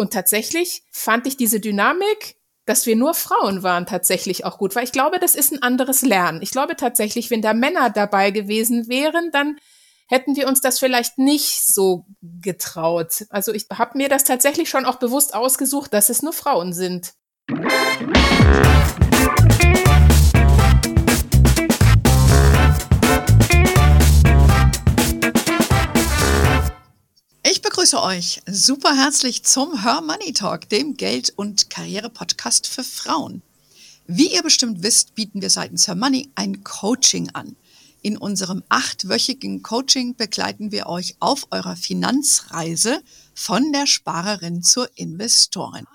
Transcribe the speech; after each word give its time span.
Und 0.00 0.14
tatsächlich 0.14 0.82
fand 0.90 1.26
ich 1.26 1.36
diese 1.36 1.60
Dynamik, 1.60 2.36
dass 2.64 2.86
wir 2.86 2.96
nur 2.96 3.12
Frauen 3.12 3.62
waren, 3.62 3.84
tatsächlich 3.84 4.46
auch 4.46 4.56
gut, 4.56 4.74
weil 4.74 4.84
ich 4.84 4.92
glaube, 4.92 5.18
das 5.18 5.34
ist 5.34 5.52
ein 5.52 5.62
anderes 5.62 6.00
Lernen. 6.00 6.40
Ich 6.40 6.52
glaube 6.52 6.74
tatsächlich, 6.74 7.30
wenn 7.30 7.42
da 7.42 7.52
Männer 7.52 7.90
dabei 7.90 8.30
gewesen 8.30 8.88
wären, 8.88 9.30
dann 9.30 9.58
hätten 10.08 10.36
wir 10.36 10.48
uns 10.48 10.62
das 10.62 10.78
vielleicht 10.78 11.18
nicht 11.18 11.66
so 11.66 12.06
getraut. 12.22 13.26
Also 13.28 13.52
ich 13.52 13.66
habe 13.70 13.98
mir 13.98 14.08
das 14.08 14.24
tatsächlich 14.24 14.70
schon 14.70 14.86
auch 14.86 14.96
bewusst 14.96 15.34
ausgesucht, 15.34 15.92
dass 15.92 16.08
es 16.08 16.22
nur 16.22 16.32
Frauen 16.32 16.72
sind. 16.72 17.12
Begrüße 27.80 28.02
euch 28.02 28.42
super 28.46 28.94
herzlich 28.94 29.42
zum 29.42 29.82
Her 29.82 30.02
Money 30.02 30.34
Talk, 30.34 30.68
dem 30.68 30.98
Geld- 30.98 31.32
und 31.34 31.70
Karriere-Podcast 31.70 32.66
für 32.66 32.84
Frauen. 32.84 33.40
Wie 34.06 34.34
ihr 34.34 34.42
bestimmt 34.42 34.82
wisst, 34.82 35.14
bieten 35.14 35.40
wir 35.40 35.48
seitens 35.48 35.88
Her 35.88 35.94
Money 35.94 36.28
ein 36.34 36.62
Coaching 36.62 37.30
an. 37.30 37.56
In 38.02 38.18
unserem 38.18 38.62
achtwöchigen 38.68 39.62
Coaching 39.62 40.14
begleiten 40.14 40.72
wir 40.72 40.88
euch 40.88 41.16
auf 41.20 41.46
eurer 41.52 41.74
Finanzreise 41.74 43.00
von 43.34 43.72
der 43.72 43.86
Sparerin 43.86 44.62
zur 44.62 44.90
Investorin. 44.96 45.86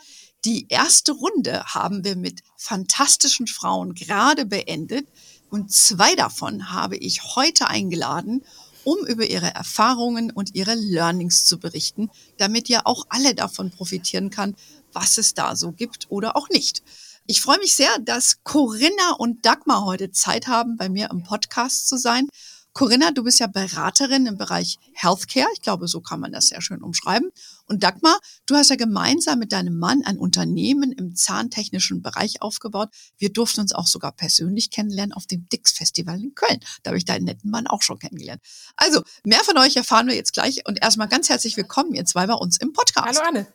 Die 0.44 0.66
erste 0.70 1.12
Runde 1.12 1.66
haben 1.66 2.04
wir 2.04 2.16
mit 2.16 2.42
fantastischen 2.58 3.46
Frauen 3.46 3.94
gerade 3.94 4.48
beendet 4.48 5.08
und 5.52 5.72
zwei 5.72 6.16
davon 6.16 6.72
habe 6.72 6.98
ich 6.98 7.36
heute 7.36 7.68
eingeladen, 7.68 8.44
um 8.86 9.06
über 9.06 9.26
ihre 9.26 9.54
Erfahrungen 9.54 10.32
und 10.32 10.56
ihre 10.56 10.76
Learnings 10.76 11.46
zu 11.46 11.60
berichten, 11.60 12.10
damit 12.38 12.70
ihr 12.70 12.88
auch 12.88 13.06
alle 13.10 13.36
davon 13.36 13.72
profitieren 13.72 14.30
kann, 14.30 14.56
was 14.94 15.18
es 15.18 15.34
da 15.34 15.56
so 15.56 15.74
gibt 15.74 16.06
oder 16.10 16.38
auch 16.38 16.48
nicht. 16.50 16.84
Ich 17.28 17.42
freue 17.42 17.58
mich 17.58 17.74
sehr, 17.74 17.90
dass 18.00 18.44
Corinna 18.44 19.14
und 19.18 19.46
Dagmar 19.46 19.84
heute 19.84 20.12
Zeit 20.12 20.48
haben, 20.48 20.78
bei 20.78 20.90
mir 20.90 21.10
im 21.12 21.24
Podcast 21.24 21.90
zu 21.90 21.98
sein. 21.98 22.28
Corinna, 22.76 23.12
du 23.12 23.24
bist 23.24 23.40
ja 23.40 23.48
Beraterin 23.48 24.26
im 24.26 24.38
Bereich 24.38 24.80
Healthcare. 24.94 25.48
Ich 25.54 25.62
glaube, 25.62 25.88
so 25.88 26.02
kann 26.02 26.20
man 26.20 26.34
das 26.34 26.50
sehr 26.50 26.62
schön 26.62 26.84
umschreiben. 26.84 27.32
Und 27.68 27.84
Dagmar, 27.84 28.20
du 28.48 28.56
hast 28.56 28.70
ja 28.70 28.76
gemeinsam 28.76 29.40
mit 29.40 29.54
deinem 29.54 29.80
Mann 29.80 30.04
ein 30.04 30.18
Unternehmen 30.18 30.92
im 30.92 31.16
zahntechnischen 31.16 32.02
Bereich 32.02 32.42
aufgebaut. 32.42 32.90
Wir 33.18 33.32
durften 33.32 33.62
uns 33.62 33.74
auch 33.74 33.88
sogar 33.88 34.12
persönlich 34.12 34.72
kennenlernen 34.72 35.14
auf 35.14 35.26
dem 35.26 35.48
Dix 35.48 35.72
Festival 35.72 36.22
in 36.22 36.36
Köln. 36.36 36.60
Da 36.84 36.90
habe 36.90 36.98
ich 36.98 37.06
deinen 37.06 37.24
netten 37.24 37.50
Mann 37.50 37.66
auch 37.66 37.82
schon 37.82 37.98
kennengelernt. 37.98 38.42
Also, 38.76 39.04
mehr 39.24 39.46
von 39.46 39.58
euch 39.58 39.78
erfahren 39.78 40.08
wir 40.08 40.16
jetzt 40.16 40.34
gleich. 40.34 40.68
Und 40.68 40.84
erstmal 40.84 41.08
ganz 41.08 41.30
herzlich 41.30 41.56
willkommen, 41.56 41.94
ihr 41.94 42.04
zwei 42.04 42.28
bei 42.28 42.34
uns 42.34 42.58
im 42.58 42.74
Podcast. 42.74 43.08
Hallo 43.08 43.22
Anne. 43.26 43.48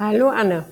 Hallo 0.00 0.30
Anne. 0.30 0.66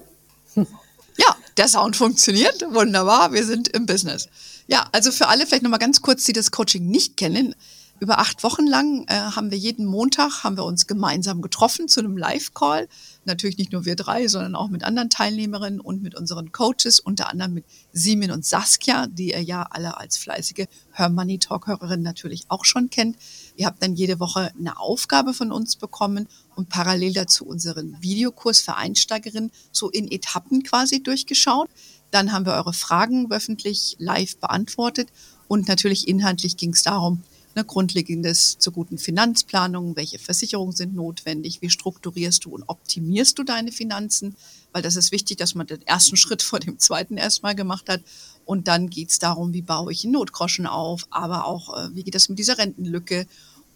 Ja, 1.18 1.36
der 1.56 1.68
Sound 1.68 1.96
funktioniert. 1.96 2.64
Wunderbar. 2.70 3.32
Wir 3.32 3.44
sind 3.44 3.68
im 3.68 3.86
Business. 3.86 4.28
Ja, 4.66 4.88
also 4.92 5.12
für 5.12 5.28
alle 5.28 5.46
vielleicht 5.46 5.62
nochmal 5.62 5.78
ganz 5.78 6.00
kurz, 6.02 6.24
die 6.24 6.32
das 6.32 6.50
Coaching 6.50 6.86
nicht 6.86 7.16
kennen. 7.16 7.54
Über 8.00 8.20
acht 8.20 8.44
Wochen 8.44 8.64
lang 8.64 9.04
äh, 9.08 9.14
haben 9.14 9.50
wir 9.50 9.58
jeden 9.58 9.84
Montag 9.84 10.44
haben 10.44 10.56
wir 10.56 10.64
uns 10.64 10.86
gemeinsam 10.86 11.42
getroffen 11.42 11.88
zu 11.88 11.98
einem 11.98 12.16
Live-Call. 12.16 12.88
Natürlich 13.24 13.58
nicht 13.58 13.72
nur 13.72 13.86
wir 13.86 13.96
drei, 13.96 14.28
sondern 14.28 14.54
auch 14.54 14.68
mit 14.68 14.84
anderen 14.84 15.10
Teilnehmerinnen 15.10 15.80
und 15.80 16.00
mit 16.00 16.14
unseren 16.14 16.52
Coaches, 16.52 17.00
unter 17.00 17.28
anderem 17.28 17.54
mit 17.54 17.64
Simin 17.92 18.30
und 18.30 18.44
Saskia, 18.44 19.08
die 19.08 19.30
ihr 19.30 19.42
ja 19.42 19.66
alle 19.70 19.96
als 19.96 20.16
fleißige 20.16 20.66
Her 20.92 21.08
Money 21.08 21.40
Talk-Hörerin 21.40 22.02
natürlich 22.02 22.44
auch 22.46 22.64
schon 22.64 22.88
kennt. 22.88 23.16
Ihr 23.56 23.66
habt 23.66 23.82
dann 23.82 23.96
jede 23.96 24.20
Woche 24.20 24.52
eine 24.56 24.78
Aufgabe 24.78 25.34
von 25.34 25.50
uns 25.50 25.74
bekommen 25.74 26.28
und 26.54 26.68
parallel 26.68 27.14
dazu 27.14 27.46
unseren 27.46 28.00
Videokurs 28.00 28.60
für 28.60 28.76
Einsteigerinnen 28.76 29.50
so 29.72 29.90
in 29.90 30.08
Etappen 30.08 30.62
quasi 30.62 31.02
durchgeschaut. 31.02 31.68
Dann 32.12 32.30
haben 32.30 32.46
wir 32.46 32.52
eure 32.52 32.74
Fragen 32.74 33.28
wöchentlich 33.28 33.96
live 33.98 34.36
beantwortet 34.38 35.08
und 35.48 35.66
natürlich 35.66 36.06
inhaltlich 36.06 36.56
ging 36.56 36.74
es 36.74 36.84
darum, 36.84 37.24
ne, 37.58 37.64
Grundlegendes 37.64 38.58
zur 38.58 38.72
guten 38.72 38.98
Finanzplanung, 38.98 39.96
welche 39.96 40.18
Versicherungen 40.18 40.74
sind 40.74 40.94
notwendig, 40.94 41.60
wie 41.60 41.70
strukturierst 41.70 42.44
du 42.44 42.50
und 42.50 42.64
optimierst 42.66 43.38
du 43.38 43.42
deine 43.42 43.72
Finanzen, 43.72 44.36
weil 44.72 44.82
das 44.82 44.96
ist 44.96 45.12
wichtig, 45.12 45.38
dass 45.38 45.54
man 45.54 45.66
den 45.66 45.82
ersten 45.86 46.16
Schritt 46.22 46.42
vor 46.42 46.60
dem 46.60 46.78
zweiten 46.78 47.16
erstmal 47.16 47.54
gemacht 47.54 47.88
hat. 47.88 48.02
Und 48.44 48.68
dann 48.68 48.88
geht 48.88 49.10
es 49.10 49.18
darum, 49.18 49.52
wie 49.52 49.62
baue 49.62 49.92
ich 49.92 50.04
einen 50.04 50.14
Notgroschen 50.14 50.66
auf, 50.66 51.06
aber 51.10 51.44
auch, 51.44 51.76
äh, 51.76 51.94
wie 51.94 52.04
geht 52.04 52.14
das 52.14 52.28
mit 52.28 52.38
dieser 52.38 52.58
Rentenlücke 52.58 53.26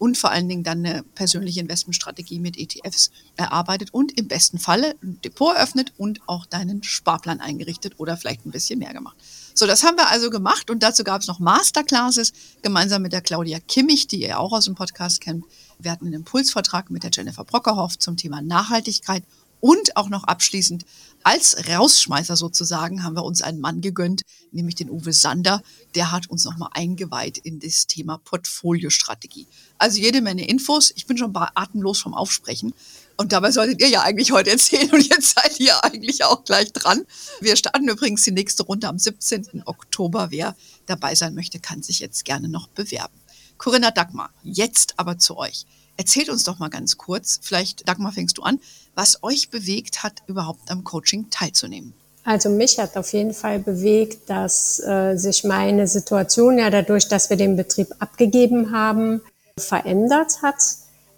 und 0.03 0.17
vor 0.17 0.31
allen 0.31 0.49
Dingen 0.49 0.63
dann 0.63 0.85
eine 0.85 1.01
persönliche 1.15 1.61
Investmentstrategie 1.61 2.37
mit 2.37 2.57
ETFs 2.57 3.09
erarbeitet 3.37 3.93
und 3.93 4.11
im 4.19 4.27
besten 4.27 4.59
Falle 4.59 4.97
ein 5.01 5.21
Depot 5.21 5.55
eröffnet 5.55 5.93
und 5.97 6.19
auch 6.27 6.45
deinen 6.45 6.83
Sparplan 6.83 7.39
eingerichtet 7.39 7.93
oder 7.99 8.17
vielleicht 8.17 8.45
ein 8.45 8.51
bisschen 8.51 8.79
mehr 8.79 8.91
gemacht. 8.91 9.15
So, 9.53 9.65
das 9.65 9.81
haben 9.83 9.95
wir 9.95 10.09
also 10.09 10.29
gemacht 10.29 10.69
und 10.69 10.83
dazu 10.83 11.05
gab 11.05 11.21
es 11.21 11.27
noch 11.27 11.39
Masterclasses 11.39 12.33
gemeinsam 12.61 13.01
mit 13.01 13.13
der 13.13 13.21
Claudia 13.21 13.61
Kimmich, 13.61 14.07
die 14.07 14.23
ihr 14.23 14.41
auch 14.41 14.51
aus 14.51 14.65
dem 14.65 14.75
Podcast 14.75 15.21
kennt. 15.21 15.45
Wir 15.79 15.91
hatten 15.91 16.07
einen 16.07 16.15
Impulsvertrag 16.15 16.91
mit 16.91 17.03
der 17.03 17.11
Jennifer 17.13 17.45
Brockerhoff 17.45 17.97
zum 17.97 18.17
Thema 18.17 18.41
Nachhaltigkeit 18.41 19.23
und 19.63 19.95
auch 19.95 20.09
noch 20.09 20.25
abschließend 20.25 20.83
als 21.23 21.69
Rausschmeißer 21.69 22.35
sozusagen 22.35 23.01
haben 23.01 23.15
wir 23.15 23.23
uns 23.23 23.41
einen 23.41 23.61
Mann 23.61 23.79
gegönnt, 23.79 24.23
nämlich 24.51 24.75
den 24.75 24.89
Uwe 24.89 25.13
Sander. 25.13 25.63
Der 25.95 26.11
hat 26.11 26.29
uns 26.29 26.43
nochmal 26.43 26.71
eingeweiht 26.73 27.37
in 27.37 27.61
das 27.61 27.87
Thema 27.87 28.17
Portfoliostrategie. 28.17 29.47
Also 29.77 30.01
jede 30.01 30.19
Menge 30.19 30.45
Infos. 30.45 30.91
Ich 30.97 31.07
bin 31.07 31.17
schon 31.17 31.33
atemlos 31.33 32.01
vom 32.01 32.13
Aufsprechen. 32.13 32.73
Und 33.15 33.31
dabei 33.31 33.51
solltet 33.51 33.79
ihr 33.79 33.87
ja 33.87 34.01
eigentlich 34.01 34.33
heute 34.33 34.51
erzählen 34.51 34.91
und 34.91 35.07
jetzt 35.07 35.33
seid 35.35 35.57
ihr 35.61 35.81
eigentlich 35.85 36.25
auch 36.25 36.43
gleich 36.43 36.73
dran. 36.73 37.05
Wir 37.39 37.55
starten 37.55 37.87
übrigens 37.87 38.23
die 38.23 38.31
nächste 38.31 38.63
Runde 38.63 38.89
am 38.89 38.99
17. 38.99 39.63
Oktober. 39.65 40.27
Wer 40.29 40.57
dabei 40.87 41.15
sein 41.15 41.35
möchte, 41.35 41.59
kann 41.59 41.81
sich 41.83 41.99
jetzt 41.99 42.25
gerne 42.25 42.49
noch 42.49 42.67
bewerben. 42.67 43.17
Corinna 43.57 43.91
Dagmar, 43.91 44.33
jetzt 44.43 44.95
aber 44.97 45.19
zu 45.19 45.37
euch. 45.37 45.65
Erzählt 45.97 46.29
uns 46.29 46.43
doch 46.43 46.59
mal 46.59 46.69
ganz 46.69 46.97
kurz, 46.97 47.39
vielleicht 47.41 47.87
Dagmar 47.87 48.11
fängst 48.11 48.37
du 48.37 48.43
an, 48.43 48.59
was 48.95 49.23
euch 49.23 49.49
bewegt 49.49 50.03
hat, 50.03 50.23
überhaupt 50.27 50.71
am 50.71 50.83
Coaching 50.83 51.29
teilzunehmen. 51.29 51.93
Also 52.25 52.49
mich 52.49 52.79
hat 52.79 52.95
auf 52.95 53.11
jeden 53.11 53.33
Fall 53.33 53.59
bewegt, 53.59 54.29
dass 54.29 54.79
äh, 54.79 55.17
sich 55.17 55.43
meine 55.43 55.87
Situation 55.87 56.57
ja 56.57 56.69
dadurch, 56.69 57.09
dass 57.09 57.29
wir 57.29 57.37
den 57.37 57.57
Betrieb 57.57 57.89
abgegeben 57.99 58.71
haben, 58.71 59.21
verändert 59.59 60.41
hat. 60.41 60.55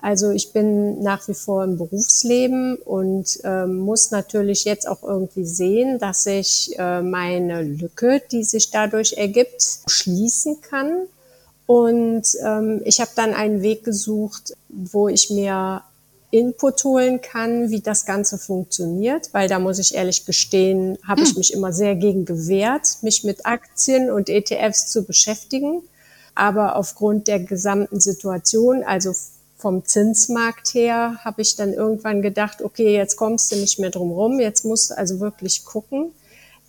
Also 0.02 0.31
ich 0.31 0.52
bin 0.52 1.02
nach 1.02 1.28
wie 1.28 1.34
vor 1.34 1.63
im 1.63 1.78
Berufsleben 1.78 2.75
und 2.75 3.40
äh, 3.44 3.66
muss 3.66 4.12
natürlich 4.12 4.66
jetzt 4.66 4.88
auch 4.88 5.03
irgendwie 5.03 5.46
sehen, 5.46 6.00
dass 6.00 6.25
ich 6.25 6.78
äh, 6.78 7.02
meine 7.02 7.63
Lücke, 7.63 8.22
die 8.31 8.44
sich 8.44 8.72
dadurch 8.72 9.13
ergibt, 9.13 9.63
schließen 9.88 10.62
kann. 10.62 11.07
Und 11.66 12.24
ähm, 12.44 12.81
ich 12.86 13.00
habe 13.00 13.12
dann 13.16 13.34
einen 13.34 13.62
Weg 13.62 13.84
gesucht, 13.84 14.53
wo 14.70 15.08
ich 15.08 15.30
mir 15.30 15.81
Input 16.31 16.84
holen 16.84 17.22
kann, 17.22 17.70
wie 17.70 17.80
das 17.80 18.06
Ganze 18.06 18.38
funktioniert, 18.38 19.30
weil 19.34 19.48
da 19.48 19.58
muss 19.58 19.80
ich 19.80 19.96
ehrlich 19.96 20.25
gestehen, 20.25 20.98
habe 21.08 21.22
ich 21.22 21.30
hm. 21.30 21.38
mich 21.38 21.54
immer 21.54 21.72
sehr 21.72 21.96
gegen 21.96 22.25
gewehrt, 22.25 22.98
mich 23.02 23.24
mit 23.24 23.46
Aktien 23.46 24.12
und 24.12 24.30
ETFs 24.30 24.92
zu 24.92 25.04
beschäftigen. 25.04 25.81
Aber 26.36 26.75
aufgrund 26.75 27.28
der 27.30 27.40
gesamten 27.40 28.02
Situation, 28.02 28.84
also 28.84 29.14
vom 29.58 29.86
Zinsmarkt 29.86 30.74
her, 30.74 31.16
habe 31.24 31.42
ich 31.42 31.56
dann 31.56 31.74
irgendwann 31.74 32.22
gedacht, 32.22 32.62
okay, 32.62 32.94
jetzt 32.94 33.16
kommst 33.16 33.52
du 33.52 33.56
nicht 33.56 33.80
mehr 33.80 33.90
drum 33.90 34.12
rum, 34.12 34.40
jetzt 34.42 34.66
musst 34.66 34.92
du 34.92 34.98
also 34.98 35.22
wirklich 35.22 35.64
gucken, 35.64 36.12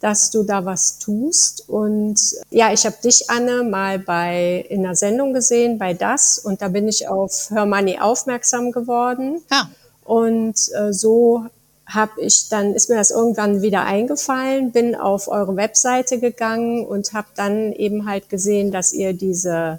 dass 0.01 0.31
du 0.31 0.43
da 0.43 0.65
was 0.65 0.99
tust. 0.99 1.69
Und 1.69 2.21
ja, 2.51 2.73
ich 2.73 2.85
habe 2.85 2.97
dich, 3.03 3.31
Anne, 3.31 3.63
mal 3.63 3.99
bei 3.99 4.65
in 4.69 4.85
einer 4.85 4.95
Sendung 4.95 5.33
gesehen, 5.33 5.79
bei 5.79 5.95
das, 5.95 6.39
und 6.39 6.63
da 6.63 6.69
bin 6.69 6.89
ich 6.89 7.09
auf 7.09 7.51
Her 7.51 7.67
Money 7.67 7.99
aufmerksam 7.99 8.73
geworden. 8.73 9.43
Ja. 9.51 9.71
Und 10.05 10.57
äh, 10.75 10.93
so 10.93 11.47
habe 11.87 12.21
ich 12.21 12.49
dann 12.49 12.75
ist 12.75 12.91
mir 12.91 12.97
das 12.97 13.11
irgendwann 13.11 13.63
wieder 13.63 13.85
eingefallen, 13.85 14.73
bin 14.73 14.97
auf 14.97 15.29
eure 15.29 15.57
Webseite 15.57 16.19
gegangen 16.19 16.85
und 16.85 17.13
habe 17.13 17.29
dann 17.37 17.73
eben 17.73 18.07
halt 18.09 18.29
gesehen, 18.29 18.73
dass 18.73 18.93
ihr 18.93 19.13
diese 19.13 19.79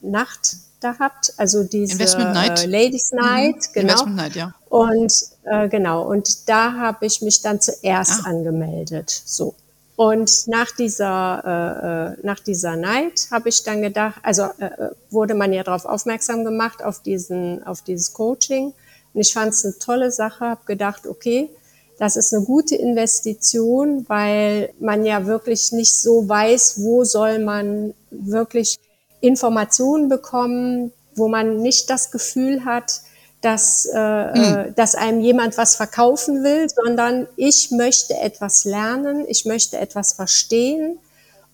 Nacht 0.00 0.56
da 0.80 0.96
habt, 1.00 1.34
also 1.36 1.64
diese 1.64 1.94
Investment 1.94 2.32
Night. 2.32 2.64
Äh, 2.64 2.66
Ladies 2.68 3.10
Night, 3.10 3.56
mhm. 3.56 3.72
genau. 3.72 3.92
Investment 3.92 4.16
Night, 4.16 4.36
ja. 4.36 4.54
Und 4.68 5.12
äh, 5.44 5.68
genau, 5.68 6.08
und 6.08 6.48
da 6.48 6.74
habe 6.74 7.06
ich 7.06 7.20
mich 7.22 7.42
dann 7.42 7.60
zuerst 7.60 8.20
ah. 8.24 8.28
angemeldet. 8.28 9.10
So. 9.24 9.54
Und 9.98 10.46
nach 10.46 10.70
dieser, 10.70 11.42
äh, 11.44 12.12
äh 12.14 12.16
nach 12.22 12.38
dieser 12.38 12.76
Night 12.76 13.26
habe 13.32 13.48
ich 13.48 13.64
dann 13.64 13.82
gedacht, 13.82 14.20
also 14.22 14.44
äh, 14.60 14.66
äh, 14.66 14.90
wurde 15.10 15.34
man 15.34 15.52
ja 15.52 15.64
darauf 15.64 15.86
aufmerksam 15.86 16.44
gemacht, 16.44 16.84
auf, 16.84 17.02
diesen, 17.02 17.64
auf 17.64 17.82
dieses 17.82 18.12
Coaching. 18.12 18.66
Und 19.12 19.20
ich 19.20 19.32
fand 19.32 19.54
es 19.54 19.64
eine 19.64 19.76
tolle 19.80 20.12
Sache, 20.12 20.44
habe 20.44 20.60
gedacht, 20.66 21.08
okay, 21.08 21.50
das 21.98 22.14
ist 22.14 22.32
eine 22.32 22.44
gute 22.44 22.76
Investition, 22.76 24.04
weil 24.08 24.72
man 24.78 25.04
ja 25.04 25.26
wirklich 25.26 25.72
nicht 25.72 26.00
so 26.00 26.28
weiß, 26.28 26.80
wo 26.80 27.02
soll 27.02 27.40
man 27.40 27.92
wirklich 28.12 28.78
Informationen 29.20 30.08
bekommen, 30.08 30.92
wo 31.16 31.26
man 31.26 31.56
nicht 31.56 31.90
das 31.90 32.12
Gefühl 32.12 32.64
hat, 32.64 33.00
dass, 33.40 33.88
äh, 33.94 33.98
mhm. 33.98 34.74
dass 34.74 34.94
einem 34.94 35.20
jemand 35.20 35.56
was 35.58 35.76
verkaufen 35.76 36.42
will, 36.42 36.68
sondern 36.68 37.28
ich 37.36 37.70
möchte 37.70 38.14
etwas 38.14 38.64
lernen, 38.64 39.24
ich 39.28 39.44
möchte 39.44 39.78
etwas 39.78 40.12
verstehen 40.12 40.98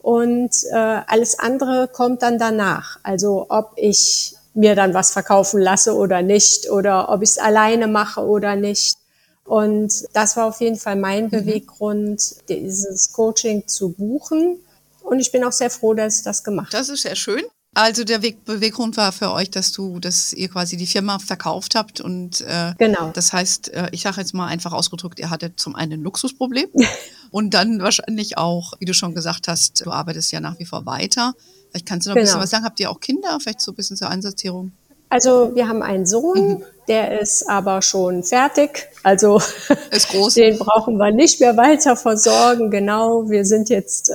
und 0.01 0.51
äh, 0.71 0.75
alles 0.75 1.39
andere 1.39 1.89
kommt 1.89 2.23
dann 2.23 2.39
danach. 2.39 2.99
Also 3.03 3.47
ob 3.49 3.73
ich 3.77 4.35
mir 4.55 4.75
dann 4.75 4.95
was 4.95 5.13
verkaufen 5.13 5.61
lasse 5.61 5.95
oder 5.95 6.23
nicht 6.23 6.71
oder 6.71 7.11
ob 7.11 7.23
ich 7.23 7.31
es 7.31 7.39
alleine 7.39 7.87
mache 7.87 8.21
oder 8.21 8.57
nicht. 8.57 8.97
Und 9.45 9.93
das 10.15 10.37
war 10.37 10.47
auf 10.47 10.61
jeden 10.61 10.77
Fall 10.77 10.97
mein 10.97 11.25
mhm. 11.25 11.31
Beweggrund, 11.31 12.37
dieses 12.49 13.13
Coaching 13.13 13.67
zu 13.67 13.91
buchen. 13.91 14.59
Und 15.03 15.21
ich 15.21 15.33
bin 15.33 15.45
auch 15.45 15.53
sehr 15.53 15.71
froh, 15.71 15.93
dass 15.93 16.19
ich 16.19 16.25
das 16.25 16.45
gemacht 16.45 16.69
habe. 16.69 16.79
Das 16.79 16.89
ist 16.89 17.03
sehr 17.03 17.17
schön. 17.17 17.43
Also 17.75 18.05
der 18.05 18.23
Weg, 18.23 18.45
Beweggrund 18.45 18.97
war 18.97 19.11
für 19.11 19.33
euch, 19.33 19.51
dass 19.51 19.73
du, 19.73 19.99
dass 19.99 20.33
ihr 20.33 20.49
quasi 20.49 20.77
die 20.77 20.87
Firma 20.87 21.19
verkauft 21.19 21.75
habt 21.75 22.01
und 22.01 22.41
äh, 22.43 22.73
genau. 22.79 23.11
das 23.13 23.33
heißt, 23.33 23.73
äh, 23.73 23.89
ich 23.91 24.03
sage 24.03 24.21
jetzt 24.21 24.33
mal 24.33 24.47
einfach 24.47 24.73
ausgedrückt, 24.73 25.19
ihr 25.19 25.29
hattet 25.29 25.59
zum 25.59 25.75
einen 25.75 25.95
ein 25.95 26.03
Luxusproblem 26.03 26.69
und 27.33 27.53
dann 27.53 27.83
wahrscheinlich 27.83 28.39
auch, 28.39 28.75
wie 28.79 28.85
du 28.85 28.95
schon 28.95 29.15
gesagt 29.15 29.49
hast, 29.49 29.85
du 29.85 29.91
arbeitest 29.91 30.31
ja 30.31 30.41
nach 30.41 30.59
wie 30.61 30.67
vor 30.67 30.87
weiter. 30.87 31.35
Vielleicht 31.71 31.87
kannst 31.87 32.07
du 32.07 32.11
noch 32.11 32.15
genau. 32.15 32.21
ein 32.21 32.25
bisschen 32.25 32.35
genau. 32.35 32.43
was 32.45 32.51
sagen. 32.51 32.65
Habt 32.65 32.79
ihr 32.79 32.91
auch 32.91 33.01
Kinder? 33.01 33.39
Vielleicht 33.41 33.61
so 33.61 33.73
ein 33.73 33.75
bisschen 33.75 33.97
zur 33.97 34.09
Einsortierung. 34.09 34.71
Also 35.09 35.55
wir 35.55 35.69
haben 35.69 35.83
einen 35.83 36.07
Sohn, 36.07 36.49
mhm. 36.49 36.63
der 36.87 37.21
ist 37.21 37.49
aber 37.49 37.83
schon 37.83 38.23
fertig. 38.23 38.89
Also 39.03 39.41
den 40.37 40.59
brauchen 40.59 40.97
wir 40.97 41.11
nicht 41.11 41.41
mehr 41.41 41.57
weiter 41.57 41.97
versorgen. 41.97 42.71
Genau, 42.71 43.29
wir 43.29 43.45
sind 43.45 43.69
jetzt, 43.69 44.11
äh, 44.11 44.15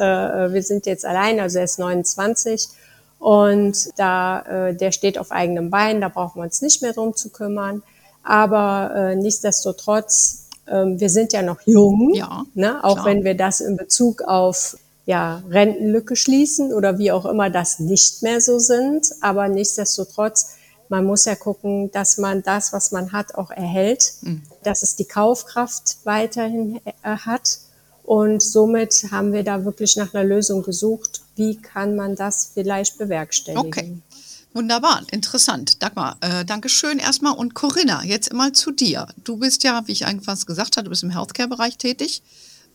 wir 0.54 0.64
sind 0.64 0.86
jetzt 0.86 1.06
allein. 1.06 1.40
Also 1.40 1.60
er 1.60 1.66
ist 1.66 1.80
29 1.80 2.70
und 3.20 3.90
da, 3.98 4.70
äh, 4.70 4.76
der 4.76 4.92
steht 4.92 5.18
auf 5.18 5.32
eigenem 5.32 5.70
Bein, 5.70 6.02
da 6.02 6.10
brauchen 6.10 6.40
wir 6.40 6.44
uns 6.44 6.62
nicht 6.62 6.82
mehr 6.82 6.94
drum 6.94 7.16
zu 7.16 7.30
kümmern. 7.30 7.84
Aber 8.24 8.94
äh, 8.96 9.16
nichtsdestotrotz, 9.16 10.48
äh, 10.66 10.86
wir 10.86 11.10
sind 11.10 11.34
ja 11.34 11.42
noch 11.42 11.60
jung, 11.66 12.14
ja, 12.14 12.46
ne? 12.54 12.84
auch 12.84 12.96
klar. 12.96 13.06
wenn 13.06 13.24
wir 13.24 13.36
das 13.36 13.60
in 13.60 13.78
Bezug 13.78 14.22
auf 14.22 14.78
ja, 15.06 15.42
Rentenlücke 15.50 16.16
schließen 16.16 16.72
oder 16.72 17.00
wie 17.00 17.12
auch 17.12 17.26
immer 17.26 17.50
das 17.50 17.80
nicht 17.80 18.22
mehr 18.22 18.42
so 18.42 18.60
sind. 18.60 19.08
Aber 19.22 19.48
nichtsdestotrotz, 19.48 20.56
man 20.88 21.04
muss 21.04 21.26
ja 21.26 21.36
gucken, 21.36 21.92
dass 21.92 22.20
man 22.20 22.44
das, 22.44 22.74
was 22.74 22.92
man 22.92 23.12
hat, 23.12 23.36
auch 23.36 23.50
erhält, 23.50 24.14
mhm. 24.22 24.44
dass 24.64 24.84
es 24.84 24.96
die 24.96 25.06
Kaufkraft 25.06 25.98
weiterhin 26.04 26.80
äh, 26.86 26.92
hat. 27.18 27.58
Und 28.10 28.42
somit 28.42 29.06
haben 29.12 29.34
wir 29.34 29.44
da 29.44 29.66
wirklich 29.66 29.96
nach 29.96 30.16
einer 30.16 30.24
Lösung 30.24 30.64
gesucht, 30.64 31.22
wie 31.36 31.58
kann 31.58 31.96
man 31.96 32.16
das 32.16 32.50
vielleicht 32.52 32.98
bewerkstelligen. 32.98 33.68
Okay. 33.68 33.98
Wunderbar, 34.52 35.04
interessant. 35.12 35.84
Dagmar, 35.84 36.18
äh, 36.22 36.44
danke 36.44 36.70
schön 36.70 36.98
erstmal. 36.98 37.34
Und 37.34 37.54
Corinna, 37.54 38.04
jetzt 38.04 38.34
mal 38.34 38.52
zu 38.52 38.72
dir. 38.72 39.08
Du 39.24 39.38
bist 39.38 39.64
ja, 39.64 39.84
wie 39.86 39.92
ich 39.92 40.08
anfangs 40.08 40.48
gesagt 40.48 40.76
habe, 40.76 40.86
du 40.86 40.90
bist 40.90 41.04
im 41.04 41.12
Healthcare-Bereich 41.12 41.78
tätig. 41.78 42.24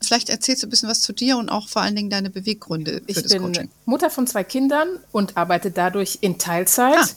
Vielleicht 0.00 0.28
erzählst 0.28 0.62
du 0.62 0.68
ein 0.68 0.70
bisschen 0.70 0.88
was 0.88 1.00
zu 1.00 1.12
dir 1.12 1.36
und 1.36 1.48
auch 1.48 1.68
vor 1.68 1.82
allen 1.82 1.96
Dingen 1.96 2.10
deine 2.10 2.30
Beweggründe 2.30 3.02
für 3.04 3.04
ich 3.08 3.16
das 3.20 3.32
Coaching. 3.32 3.50
Ich 3.50 3.58
bin 3.58 3.70
Mutter 3.86 4.10
von 4.10 4.28
zwei 4.28 4.44
Kindern 4.44 5.00
und 5.10 5.36
arbeite 5.36 5.72
dadurch 5.72 6.18
in 6.20 6.38
Teilzeit. 6.38 6.94
Ah. 6.96 7.08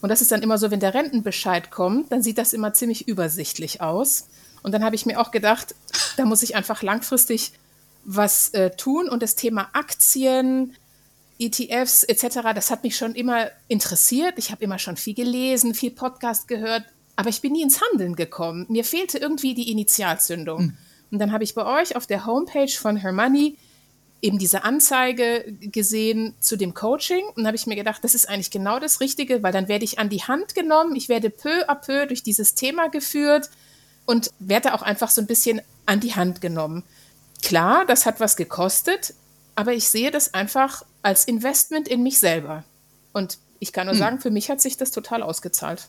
Und 0.00 0.10
das 0.10 0.20
ist 0.20 0.30
dann 0.30 0.42
immer 0.42 0.58
so, 0.58 0.70
wenn 0.70 0.78
der 0.78 0.94
Rentenbescheid 0.94 1.72
kommt, 1.72 2.12
dann 2.12 2.22
sieht 2.22 2.38
das 2.38 2.52
immer 2.52 2.72
ziemlich 2.72 3.08
übersichtlich 3.08 3.80
aus. 3.80 4.26
Und 4.62 4.70
dann 4.70 4.84
habe 4.84 4.94
ich 4.94 5.06
mir 5.06 5.20
auch 5.20 5.32
gedacht, 5.32 5.74
da 6.16 6.24
muss 6.24 6.44
ich 6.44 6.54
einfach 6.54 6.80
langfristig 6.82 7.52
was 8.04 8.50
äh, 8.50 8.70
tun. 8.70 9.08
Und 9.08 9.22
das 9.22 9.34
Thema 9.34 9.68
Aktien, 9.72 10.74
ETFs 11.38 12.04
etc., 12.04 12.40
das 12.54 12.70
hat 12.70 12.82
mich 12.82 12.96
schon 12.96 13.14
immer 13.14 13.48
interessiert. 13.68 14.34
Ich 14.36 14.50
habe 14.50 14.64
immer 14.64 14.78
schon 14.78 14.96
viel 14.96 15.14
gelesen, 15.14 15.74
viel 15.74 15.90
Podcast 15.90 16.48
gehört, 16.48 16.84
aber 17.16 17.28
ich 17.28 17.40
bin 17.40 17.52
nie 17.52 17.62
ins 17.62 17.80
Handeln 17.80 18.16
gekommen. 18.16 18.66
Mir 18.68 18.84
fehlte 18.84 19.18
irgendwie 19.18 19.54
die 19.54 19.70
Initialzündung. 19.70 20.62
Mhm. 20.62 20.76
Und 21.10 21.18
dann 21.18 21.32
habe 21.32 21.44
ich 21.44 21.54
bei 21.54 21.64
euch 21.64 21.96
auf 21.96 22.06
der 22.06 22.26
Homepage 22.26 22.72
von 22.72 22.96
Hermoney 22.96 23.56
eben 24.24 24.38
diese 24.38 24.64
Anzeige 24.64 25.44
gesehen 25.60 26.34
zu 26.40 26.56
dem 26.56 26.72
Coaching 26.72 27.24
und 27.36 27.46
habe 27.46 27.56
ich 27.56 27.66
mir 27.66 27.76
gedacht, 27.76 28.02
das 28.02 28.14
ist 28.14 28.26
eigentlich 28.26 28.50
genau 28.50 28.78
das 28.78 29.00
Richtige, 29.00 29.42
weil 29.42 29.52
dann 29.52 29.68
werde 29.68 29.84
ich 29.84 29.98
an 29.98 30.08
die 30.08 30.22
Hand 30.22 30.54
genommen, 30.54 30.96
ich 30.96 31.10
werde 31.10 31.28
peu 31.28 31.68
à 31.68 31.74
peu 31.74 32.06
durch 32.06 32.22
dieses 32.22 32.54
Thema 32.54 32.88
geführt 32.88 33.50
und 34.06 34.30
werde 34.38 34.72
auch 34.72 34.80
einfach 34.80 35.10
so 35.10 35.20
ein 35.20 35.26
bisschen 35.26 35.60
an 35.84 36.00
die 36.00 36.14
Hand 36.14 36.40
genommen. 36.40 36.84
Klar, 37.44 37.84
das 37.84 38.06
hat 38.06 38.20
was 38.20 38.36
gekostet, 38.36 39.12
aber 39.54 39.74
ich 39.74 39.86
sehe 39.88 40.10
das 40.10 40.32
einfach 40.32 40.82
als 41.02 41.26
Investment 41.26 41.88
in 41.88 42.02
mich 42.02 42.18
selber. 42.18 42.64
Und 43.12 43.36
ich 43.58 43.72
kann 43.72 43.86
nur 43.86 43.92
hm. 43.92 43.98
sagen, 43.98 44.20
für 44.20 44.30
mich 44.30 44.48
hat 44.48 44.62
sich 44.62 44.78
das 44.78 44.90
total 44.90 45.22
ausgezahlt. 45.22 45.88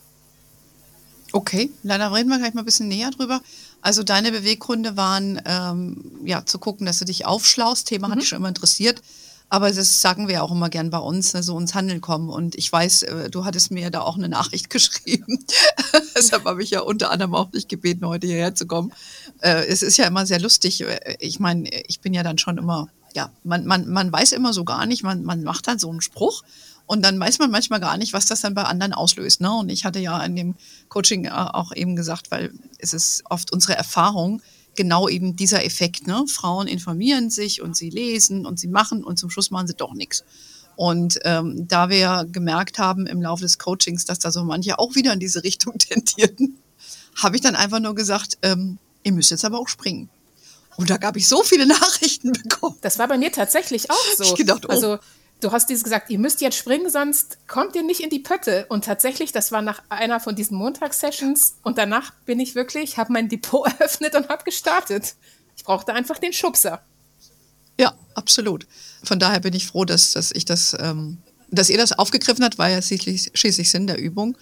Okay, 1.32 1.70
leider 1.82 2.12
reden 2.12 2.28
wir 2.28 2.38
gleich 2.38 2.52
mal 2.52 2.60
ein 2.60 2.66
bisschen 2.66 2.88
näher 2.88 3.10
drüber. 3.10 3.40
Also 3.80 4.02
deine 4.02 4.32
Beweggründe 4.32 4.98
waren, 4.98 5.40
ähm, 5.46 6.12
ja, 6.24 6.44
zu 6.44 6.58
gucken, 6.58 6.84
dass 6.84 6.98
du 6.98 7.06
dich 7.06 7.24
aufschlaust. 7.24 7.88
Thema 7.88 8.08
mhm. 8.08 8.12
hat 8.12 8.20
dich 8.20 8.28
schon 8.28 8.38
immer 8.38 8.48
interessiert. 8.48 9.00
Aber 9.48 9.70
das 9.70 10.00
sagen 10.00 10.26
wir 10.26 10.42
auch 10.42 10.50
immer 10.50 10.68
gern 10.68 10.90
bei 10.90 10.98
uns, 10.98 11.32
ne, 11.32 11.42
so 11.42 11.58
ins 11.58 11.74
Handeln 11.74 12.00
kommen. 12.00 12.28
Und 12.28 12.56
ich 12.56 12.70
weiß, 12.70 13.02
äh, 13.04 13.30
du 13.30 13.44
hattest 13.44 13.70
mir 13.70 13.90
da 13.90 14.00
auch 14.00 14.16
eine 14.16 14.28
Nachricht 14.28 14.70
geschrieben. 14.70 15.44
Deshalb 16.16 16.44
habe 16.44 16.62
ich 16.62 16.70
ja 16.70 16.80
unter 16.80 17.10
anderem 17.10 17.34
auch 17.34 17.50
dich 17.50 17.68
gebeten, 17.68 18.06
heute 18.06 18.26
hierher 18.26 18.54
zu 18.54 18.66
kommen. 18.66 18.92
Äh, 19.40 19.66
es 19.66 19.82
ist 19.82 19.96
ja 19.96 20.06
immer 20.06 20.26
sehr 20.26 20.40
lustig. 20.40 20.82
Äh, 20.82 21.16
ich 21.20 21.40
meine, 21.40 21.68
ich 21.86 22.00
bin 22.00 22.14
ja 22.14 22.22
dann 22.22 22.38
schon 22.38 22.58
immer 22.58 22.88
ja, 23.16 23.32
man, 23.44 23.64
man, 23.64 23.88
man 23.88 24.12
weiß 24.12 24.32
immer 24.32 24.52
so 24.52 24.62
gar 24.64 24.84
nicht, 24.84 25.02
man, 25.02 25.24
man 25.24 25.42
macht 25.42 25.66
dann 25.66 25.78
so 25.78 25.90
einen 25.90 26.02
Spruch 26.02 26.42
und 26.84 27.02
dann 27.02 27.18
weiß 27.18 27.38
man 27.38 27.50
manchmal 27.50 27.80
gar 27.80 27.96
nicht, 27.96 28.12
was 28.12 28.26
das 28.26 28.42
dann 28.42 28.54
bei 28.54 28.62
anderen 28.62 28.92
auslöst. 28.92 29.40
Ne? 29.40 29.52
Und 29.52 29.70
ich 29.70 29.86
hatte 29.86 29.98
ja 29.98 30.22
in 30.22 30.36
dem 30.36 30.54
Coaching 30.90 31.24
äh, 31.24 31.30
auch 31.30 31.74
eben 31.74 31.96
gesagt, 31.96 32.30
weil 32.30 32.52
es 32.78 32.92
ist 32.92 33.24
oft 33.30 33.52
unsere 33.52 33.74
Erfahrung, 33.74 34.42
genau 34.76 35.08
eben 35.08 35.34
dieser 35.34 35.64
Effekt. 35.64 36.06
Ne? 36.06 36.26
Frauen 36.28 36.68
informieren 36.68 37.30
sich 37.30 37.62
und 37.62 37.74
sie 37.74 37.88
lesen 37.88 38.44
und 38.44 38.60
sie 38.60 38.68
machen 38.68 39.02
und 39.02 39.18
zum 39.18 39.30
Schluss 39.30 39.50
machen 39.50 39.66
sie 39.66 39.74
doch 39.74 39.94
nichts. 39.94 40.22
Und 40.76 41.18
ähm, 41.24 41.66
da 41.66 41.88
wir 41.88 42.26
gemerkt 42.30 42.78
haben 42.78 43.06
im 43.06 43.22
Laufe 43.22 43.42
des 43.42 43.58
Coachings, 43.58 44.04
dass 44.04 44.18
da 44.18 44.30
so 44.30 44.44
manche 44.44 44.78
auch 44.78 44.94
wieder 44.94 45.14
in 45.14 45.20
diese 45.20 45.42
Richtung 45.42 45.78
tendierten, 45.78 46.58
habe 47.16 47.36
ich 47.36 47.42
dann 47.42 47.56
einfach 47.56 47.80
nur 47.80 47.94
gesagt, 47.94 48.36
ähm, 48.42 48.78
ihr 49.06 49.12
müsst 49.12 49.30
jetzt 49.30 49.44
aber 49.44 49.60
auch 49.60 49.68
springen. 49.68 50.10
Und 50.76 50.90
da 50.90 50.96
gab 50.98 51.16
ich 51.16 51.26
so 51.28 51.42
viele 51.42 51.64
Nachrichten 51.78 52.32
bekommen. 52.32 52.76
Das 52.82 52.98
war 52.98 53.08
bei 53.08 53.16
mir 53.16 53.32
tatsächlich 53.32 53.90
auch 53.90 54.06
so. 54.16 54.24
Ich 54.24 54.34
gedacht, 54.34 54.66
oh. 54.66 54.68
Also 54.68 54.98
du 55.40 55.52
hast 55.52 55.70
dieses 55.70 55.84
gesagt, 55.84 56.10
ihr 56.10 56.18
müsst 56.18 56.40
jetzt 56.40 56.56
springen, 56.56 56.90
sonst 56.90 57.38
kommt 57.46 57.76
ihr 57.76 57.84
nicht 57.84 58.00
in 58.00 58.10
die 58.10 58.18
Pötte. 58.18 58.66
Und 58.68 58.84
tatsächlich, 58.84 59.30
das 59.30 59.52
war 59.52 59.62
nach 59.62 59.82
einer 59.88 60.18
von 60.18 60.34
diesen 60.34 60.58
Montagssessions 60.58 61.56
und 61.62 61.78
danach 61.78 62.12
bin 62.26 62.40
ich 62.40 62.56
wirklich, 62.56 62.98
habe 62.98 63.12
mein 63.12 63.28
Depot 63.28 63.66
eröffnet 63.78 64.16
und 64.16 64.28
habe 64.28 64.42
gestartet. 64.42 65.14
Ich 65.56 65.64
brauchte 65.64 65.94
einfach 65.94 66.18
den 66.18 66.32
Schubser. 66.32 66.82
Ja, 67.78 67.94
absolut. 68.14 68.66
Von 69.04 69.20
daher 69.20 69.40
bin 69.40 69.54
ich 69.54 69.68
froh, 69.68 69.84
dass, 69.84 70.12
dass 70.12 70.32
ich 70.32 70.44
das, 70.44 70.76
ähm, 70.80 71.18
dass 71.48 71.70
ihr 71.70 71.78
das 71.78 71.92
aufgegriffen 71.92 72.44
habt, 72.44 72.58
war 72.58 72.68
ja 72.68 72.82
schließlich, 72.82 73.30
schließlich 73.34 73.70
Sinn 73.70 73.86
der 73.86 73.98
Übung. 73.98 74.36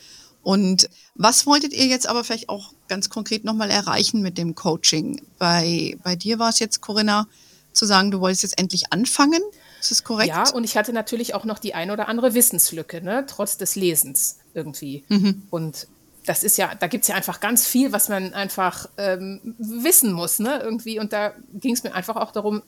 Und 0.44 0.88
was 1.14 1.46
wolltet 1.46 1.72
ihr 1.72 1.86
jetzt 1.86 2.06
aber 2.06 2.22
vielleicht 2.22 2.48
auch 2.48 2.72
ganz 2.86 3.08
konkret 3.08 3.44
nochmal 3.44 3.70
erreichen 3.70 4.22
mit 4.22 4.38
dem 4.38 4.54
Coaching? 4.54 5.22
Bei, 5.38 5.96
bei 6.04 6.14
dir 6.14 6.38
war 6.38 6.50
es 6.50 6.58
jetzt, 6.60 6.80
Corinna, 6.80 7.26
zu 7.72 7.86
sagen, 7.86 8.10
du 8.10 8.20
wolltest 8.20 8.44
jetzt 8.44 8.58
endlich 8.58 8.92
anfangen. 8.92 9.42
Ist 9.80 9.90
das 9.90 10.04
korrekt? 10.04 10.28
Ja, 10.28 10.48
und 10.50 10.64
ich 10.64 10.76
hatte 10.76 10.92
natürlich 10.92 11.34
auch 11.34 11.44
noch 11.44 11.58
die 11.58 11.74
ein 11.74 11.90
oder 11.90 12.08
andere 12.08 12.34
Wissenslücke, 12.34 13.02
ne? 13.02 13.24
trotz 13.26 13.56
des 13.56 13.74
Lesens 13.74 14.38
irgendwie. 14.52 15.04
Mhm. 15.08 15.42
Und 15.50 15.88
das 16.26 16.44
ist 16.44 16.56
ja, 16.56 16.74
da 16.74 16.86
gibt 16.86 17.02
es 17.02 17.08
ja 17.08 17.16
einfach 17.16 17.40
ganz 17.40 17.66
viel, 17.66 17.92
was 17.92 18.08
man 18.08 18.32
einfach 18.32 18.88
ähm, 18.96 19.56
wissen 19.58 20.12
muss, 20.12 20.38
ne? 20.38 20.60
Irgendwie. 20.62 20.98
Und 20.98 21.12
da 21.12 21.34
ging 21.52 21.74
es 21.74 21.82
mir 21.82 21.94
einfach 21.94 22.16
auch 22.16 22.32
darum, 22.32 22.62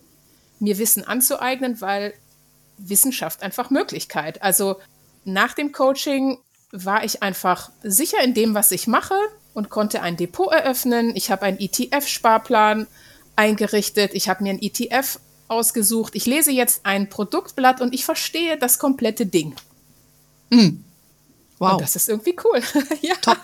mir 0.58 0.78
Wissen 0.78 1.04
anzueignen, 1.04 1.80
weil 1.80 2.14
Wissenschaft 2.78 3.42
einfach 3.42 3.70
Möglichkeit. 3.70 4.42
Also 4.42 4.76
nach 5.24 5.54
dem 5.54 5.72
Coaching 5.72 6.38
war 6.84 7.04
ich 7.04 7.22
einfach 7.22 7.70
sicher 7.82 8.22
in 8.22 8.34
dem, 8.34 8.54
was 8.54 8.70
ich 8.70 8.86
mache 8.86 9.14
und 9.54 9.70
konnte 9.70 10.02
ein 10.02 10.16
Depot 10.16 10.52
eröffnen. 10.52 11.14
Ich 11.14 11.30
habe 11.30 11.42
einen 11.42 11.58
ETF-Sparplan 11.58 12.86
eingerichtet. 13.36 14.12
Ich 14.14 14.28
habe 14.28 14.42
mir 14.42 14.50
ein 14.50 14.60
ETF 14.60 15.18
ausgesucht. 15.48 16.14
Ich 16.14 16.26
lese 16.26 16.50
jetzt 16.50 16.80
ein 16.84 17.08
Produktblatt 17.08 17.80
und 17.80 17.94
ich 17.94 18.04
verstehe 18.04 18.58
das 18.58 18.78
komplette 18.78 19.26
Ding. 19.26 19.54
Mhm. 20.50 20.84
Wow. 21.58 21.72
Und 21.72 21.80
das 21.82 21.96
ist 21.96 22.08
irgendwie 22.08 22.36
cool. 22.44 22.60
ja. 23.00 23.14
Top. 23.20 23.38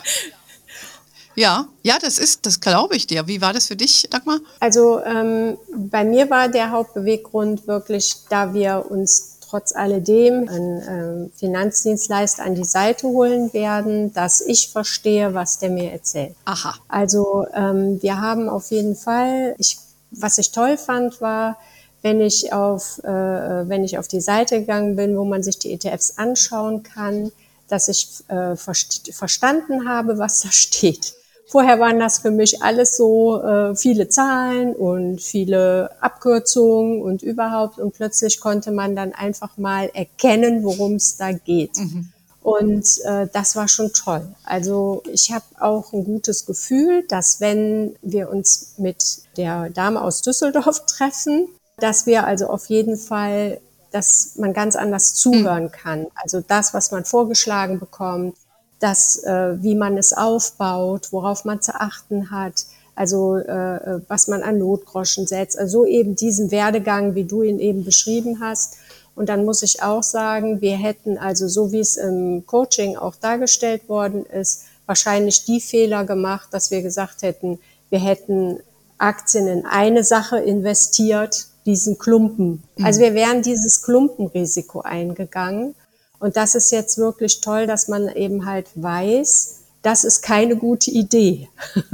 Ja, 1.35 1.67
ja, 1.83 1.99
das 1.99 2.19
ist, 2.19 2.45
das 2.45 2.61
glaube 2.61 2.95
ich 2.95 3.07
dir. 3.07 3.27
Wie 3.27 3.41
war 3.41 3.55
das 3.55 3.69
für 3.69 3.77
dich, 3.77 4.07
Dagmar? 4.11 4.41
Also 4.61 5.03
ähm, 5.03 5.57
bei 5.75 6.05
mir 6.05 6.29
war 6.29 6.49
der 6.49 6.71
Hauptbeweggrund 6.71 7.67
wirklich, 7.67 8.17
da 8.29 8.53
wir 8.53 8.85
uns 8.91 9.32
trotz 9.53 9.75
alledem 9.75 10.49
einen 10.49 11.29
äh, 11.29 11.39
Finanzdienstleister 11.39 12.43
an 12.43 12.55
die 12.55 12.65
Seite 12.65 13.07
holen 13.07 13.53
werden, 13.53 14.15
dass 14.15 14.41
ich 14.41 14.71
verstehe, 14.73 15.35
was 15.35 15.59
der 15.59 15.69
mir 15.69 15.93
erzählt. 15.93 16.35
Aha. 16.47 16.75
Also 16.89 17.47
ähm, 17.53 18.01
wir 18.01 18.19
haben 18.19 18.49
auf 18.49 18.71
jeden 18.71 18.97
Fall, 18.97 19.55
ich, 19.59 19.77
was 20.11 20.39
ich 20.39 20.53
toll 20.53 20.79
fand, 20.79 21.21
war, 21.21 21.59
wenn 22.01 22.23
ich 22.23 22.55
auf, 22.55 22.99
äh, 23.05 23.69
wenn 23.69 23.85
ich 23.85 23.99
auf 23.99 24.09
die 24.09 24.23
Seite 24.23 24.61
gegangen 24.61 24.97
bin, 24.97 25.19
wo 25.19 25.25
man 25.25 25.43
sich 25.43 25.59
die 25.59 25.75
ETFs 25.75 26.17
anschauen 26.17 26.83
kann, 26.83 27.31
dass 27.69 27.89
ich 27.89 28.09
äh, 28.29 28.57
verstanden 28.57 29.87
habe, 29.87 30.17
was 30.17 30.41
da 30.41 30.49
steht. 30.51 31.13
Vorher 31.53 31.79
waren 31.79 31.99
das 31.99 32.21
für 32.21 32.31
mich 32.31 32.63
alles 32.63 32.97
so 32.97 33.43
äh, 33.43 33.77
viele 33.77 34.09
Zahlen 34.09 34.75
und 34.75 35.21
viele 35.21 35.91
Abkürzungen 36.01 37.03
und 37.03 37.23
überhaupt. 37.23 37.79
Und 37.79 37.93
plötzlich 37.93 38.41
konnte 38.41 38.71
man 38.71 38.97
dann 38.97 39.13
einfach 39.13 39.59
mal 39.59 39.91
erkennen, 39.93 40.65
worum 40.65 40.95
es 40.95 41.19
da 41.19 41.33
geht. 41.33 41.77
Mhm. 41.77 42.09
Und 42.43 42.87
äh, 43.05 43.29
das 43.31 43.55
war 43.55 43.69
schon 43.69 43.93
toll. 43.93 44.27
Also 44.45 45.03
ich 45.13 45.31
habe 45.31 45.45
auch 45.61 45.93
ein 45.93 46.05
gutes 46.05 46.47
Gefühl, 46.47 47.05
dass 47.07 47.43
wenn 47.43 47.97
wir 48.01 48.31
uns 48.31 48.77
mit 48.79 49.19
der 49.37 49.69
Dame 49.69 50.01
aus 50.01 50.23
Düsseldorf 50.23 50.81
treffen, 50.87 51.49
dass 51.77 52.07
wir 52.07 52.27
also 52.27 52.47
auf 52.47 52.65
jeden 52.71 52.97
Fall, 52.97 53.61
dass 53.91 54.37
man 54.37 54.55
ganz 54.55 54.75
anders 54.75 55.13
zuhören 55.17 55.71
kann. 55.71 56.07
Also 56.15 56.41
das, 56.41 56.73
was 56.73 56.93
man 56.93 57.05
vorgeschlagen 57.05 57.79
bekommt, 57.79 58.39
das, 58.83 59.23
äh, 59.25 59.63
wie 59.63 59.75
man 59.75 59.97
es 59.97 60.13
aufbaut, 60.13 61.09
worauf 61.13 61.45
man 61.45 61.61
zu 61.61 61.75
achten 61.75 62.31
hat, 62.31 62.67
also 62.95 63.37
äh, 63.37 64.01
was 64.09 64.29
man 64.29 64.43
an 64.43 64.59
Notgroschen 64.59 65.27
setzt, 65.27 65.59
also 65.59 65.87
eben 65.87 66.17
diesen 66.17 66.51
Werdegang, 66.51 67.15
wie 67.15 67.25
du 67.25 67.43
ihn 67.43 67.59
eben 67.59 67.85
beschrieben 67.85 68.41
hast. 68.41 68.77
Und 69.15 69.29
dann 69.29 69.45
muss 69.45 69.63
ich 69.63 69.83
auch 69.83 70.03
sagen, 70.03 70.61
wir 70.61 70.77
hätten 70.77 71.19
also 71.19 71.49
so 71.49 71.73
wie 71.73 71.81
es 71.81 71.97
im 71.97 72.45
Coaching 72.47 72.97
auch 72.97 73.15
dargestellt 73.17 73.89
worden 73.89 74.27
ist, 74.27 74.65
wahrscheinlich 74.87 75.45
die 75.45 75.61
Fehler 75.61 76.05
gemacht, 76.05 76.49
dass 76.53 76.71
wir 76.71 76.83
gesagt 76.83 77.23
hätten, 77.23 77.59
wir 77.91 78.01
hätten 78.01 78.59
Aktien 78.99 79.47
in 79.47 79.67
eine 79.67 80.05
Sache 80.05 80.39
investiert, 80.39 81.47
diesen 81.67 81.99
Klumpen. 81.99 82.63
Mhm. 82.77 82.85
Also 82.85 83.01
wir 83.01 83.15
wären 83.15 83.43
dieses 83.43 83.83
Klumpenrisiko 83.83 84.81
eingegangen. 84.81 85.75
Und 86.23 86.37
das 86.37 86.55
ist 86.55 86.71
jetzt 86.71 86.99
wirklich 86.99 87.41
toll, 87.41 87.67
dass 87.67 87.89
man 87.89 88.09
eben 88.09 88.47
halt 88.47 88.69
weiß, 88.77 89.57
das 89.83 90.05
ist 90.05 90.23
keine 90.23 90.57
gute 90.57 90.91
Idee. 90.91 91.49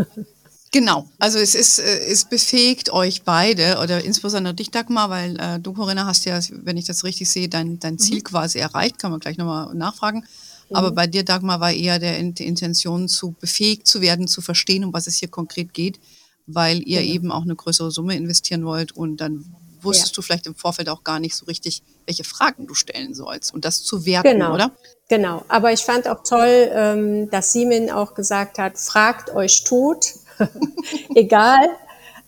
Genau, 0.70 1.08
also 1.18 1.38
es 1.38 1.54
ist, 1.54 1.78
äh, 1.78 2.10
es 2.10 2.26
befähigt 2.26 2.92
euch 2.92 3.22
beide 3.22 3.78
oder 3.82 4.04
insbesondere 4.04 4.52
dich, 4.52 4.70
Dagmar, 4.70 5.08
weil 5.08 5.40
äh, 5.40 5.58
du, 5.58 5.72
Corinna, 5.72 6.04
hast 6.04 6.26
ja, 6.26 6.38
wenn 6.50 6.76
ich 6.76 6.84
das 6.84 7.04
richtig 7.04 7.30
sehe, 7.30 7.48
dein, 7.48 7.78
dein 7.80 7.98
Ziel 7.98 8.18
mhm. 8.18 8.24
quasi 8.24 8.58
erreicht, 8.58 8.98
kann 8.98 9.10
man 9.10 9.18
gleich 9.18 9.38
nochmal 9.38 9.74
nachfragen. 9.74 10.26
Mhm. 10.68 10.76
Aber 10.76 10.90
bei 10.90 11.06
dir, 11.06 11.24
Dagmar, 11.24 11.60
war 11.60 11.72
eher 11.72 11.98
der, 11.98 12.22
die 12.22 12.46
Intention, 12.46 13.08
zu 13.08 13.34
befähigt 13.40 13.86
zu 13.86 14.02
werden, 14.02 14.28
zu 14.28 14.42
verstehen, 14.42 14.84
um 14.84 14.92
was 14.92 15.06
es 15.06 15.16
hier 15.16 15.28
konkret 15.28 15.72
geht, 15.72 16.00
weil 16.46 16.86
ihr 16.86 17.00
mhm. 17.00 17.06
eben 17.06 17.32
auch 17.32 17.44
eine 17.44 17.56
größere 17.56 17.90
Summe 17.90 18.14
investieren 18.14 18.66
wollt 18.66 18.92
und 18.92 19.22
dann 19.22 19.46
wusstest 19.82 20.12
ja. 20.12 20.16
du 20.16 20.22
vielleicht 20.22 20.46
im 20.46 20.54
Vorfeld 20.54 20.88
auch 20.88 21.04
gar 21.04 21.20
nicht 21.20 21.36
so 21.36 21.46
richtig, 21.46 21.82
welche 22.06 22.24
Fragen 22.24 22.66
du 22.66 22.74
stellen 22.74 23.14
sollst 23.14 23.52
und 23.52 23.64
das 23.64 23.82
zu 23.82 24.06
werten, 24.06 24.28
genau. 24.28 24.54
oder? 24.54 24.72
Genau, 25.08 25.44
aber 25.48 25.72
ich 25.72 25.80
fand 25.80 26.06
auch 26.08 26.22
toll, 26.22 26.70
ähm, 26.72 27.30
dass 27.30 27.52
Simin 27.52 27.90
auch 27.90 28.14
gesagt 28.14 28.58
hat, 28.58 28.78
fragt 28.78 29.34
euch 29.34 29.64
tot, 29.64 30.14
egal. 31.14 31.68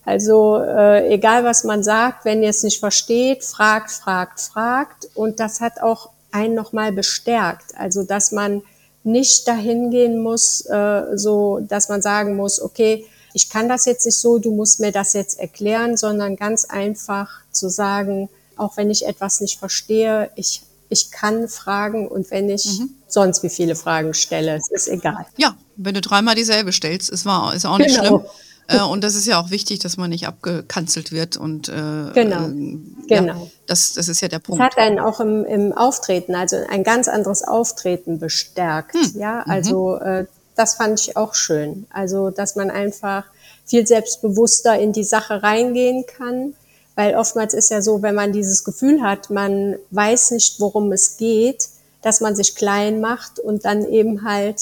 Also 0.03 0.57
äh, 0.57 1.13
egal, 1.13 1.43
was 1.43 1.63
man 1.63 1.83
sagt, 1.83 2.25
wenn 2.25 2.41
ihr 2.41 2.49
es 2.49 2.63
nicht 2.63 2.79
versteht, 2.79 3.43
fragt, 3.43 3.91
fragt, 3.91 4.41
fragt. 4.41 5.09
Und 5.13 5.39
das 5.39 5.61
hat 5.61 5.79
auch 5.81 6.09
einen 6.31 6.55
nochmal 6.55 6.91
bestärkt. 6.91 7.75
Also 7.77 8.03
dass 8.03 8.31
man 8.31 8.63
nicht 9.03 9.47
dahin 9.47 9.91
gehen 9.91 10.21
muss, 10.21 10.65
äh, 10.65 11.03
so 11.15 11.59
dass 11.61 11.89
man 11.89 12.01
sagen 12.01 12.35
muss, 12.35 12.61
okay, 12.61 13.05
ich 13.33 13.49
kann 13.49 13.69
das 13.69 13.85
jetzt 13.85 14.05
nicht 14.05 14.17
so, 14.17 14.39
du 14.39 14.53
musst 14.53 14.79
mir 14.79 14.91
das 14.91 15.13
jetzt 15.13 15.39
erklären, 15.39 15.97
sondern 15.97 16.35
ganz 16.35 16.65
einfach 16.65 17.29
zu 17.51 17.69
sagen, 17.69 18.29
auch 18.57 18.77
wenn 18.77 18.89
ich 18.89 19.05
etwas 19.05 19.41
nicht 19.41 19.59
verstehe, 19.59 20.29
ich, 20.35 20.61
ich 20.89 21.11
kann 21.11 21.47
fragen 21.47 22.07
und 22.07 22.29
wenn 22.31 22.49
ich 22.49 22.79
mhm. 22.79 22.91
sonst 23.07 23.43
wie 23.43 23.49
viele 23.49 23.75
Fragen 23.75 24.13
stelle, 24.13 24.55
es 24.55 24.69
ist 24.69 24.87
egal. 24.87 25.25
Ja, 25.37 25.55
wenn 25.75 25.95
du 25.95 26.01
dreimal 26.01 26.35
dieselbe 26.35 26.71
stellst, 26.71 27.09
ist, 27.09 27.25
wahr, 27.25 27.55
ist 27.55 27.65
auch 27.65 27.77
nicht 27.77 27.95
genau. 27.95 28.19
schlimm. 28.19 28.21
Äh, 28.67 28.81
und 28.83 29.03
das 29.03 29.15
ist 29.15 29.25
ja 29.25 29.41
auch 29.41 29.49
wichtig, 29.49 29.79
dass 29.79 29.97
man 29.97 30.09
nicht 30.09 30.27
abgekanzelt 30.27 31.11
wird 31.11 31.37
und 31.37 31.69
äh, 31.69 31.71
genau, 32.13 32.47
äh, 32.47 32.77
genau. 33.07 33.43
Ja, 33.43 33.47
das, 33.67 33.93
das 33.93 34.07
ist 34.07 34.21
ja 34.21 34.27
der 34.27 34.39
Punkt. 34.39 34.61
Das 34.61 34.67
hat 34.67 34.77
einen 34.77 34.99
auch 34.99 35.19
im, 35.19 35.45
im 35.45 35.73
Auftreten, 35.73 36.35
also 36.35 36.57
ein 36.69 36.83
ganz 36.83 37.07
anderes 37.07 37.43
Auftreten 37.43 38.19
bestärkt. 38.19 38.93
Hm. 38.93 39.19
Ja, 39.19 39.43
mhm. 39.45 39.51
also 39.51 39.99
mhm. 40.01 40.27
Das 40.55 40.75
fand 40.75 40.99
ich 40.99 41.17
auch 41.17 41.33
schön. 41.33 41.85
Also, 41.91 42.29
dass 42.29 42.55
man 42.55 42.69
einfach 42.69 43.25
viel 43.65 43.87
selbstbewusster 43.87 44.77
in 44.79 44.91
die 44.91 45.03
Sache 45.03 45.43
reingehen 45.43 46.05
kann. 46.05 46.55
Weil 46.95 47.15
oftmals 47.15 47.53
ist 47.53 47.71
ja 47.71 47.81
so, 47.81 48.01
wenn 48.01 48.15
man 48.15 48.33
dieses 48.33 48.63
Gefühl 48.63 49.01
hat, 49.01 49.29
man 49.29 49.77
weiß 49.91 50.31
nicht, 50.31 50.59
worum 50.59 50.91
es 50.91 51.17
geht, 51.17 51.69
dass 52.01 52.19
man 52.19 52.35
sich 52.35 52.55
klein 52.55 52.99
macht 52.99 53.39
und 53.39 53.63
dann 53.63 53.85
eben 53.87 54.23
halt, 54.23 54.59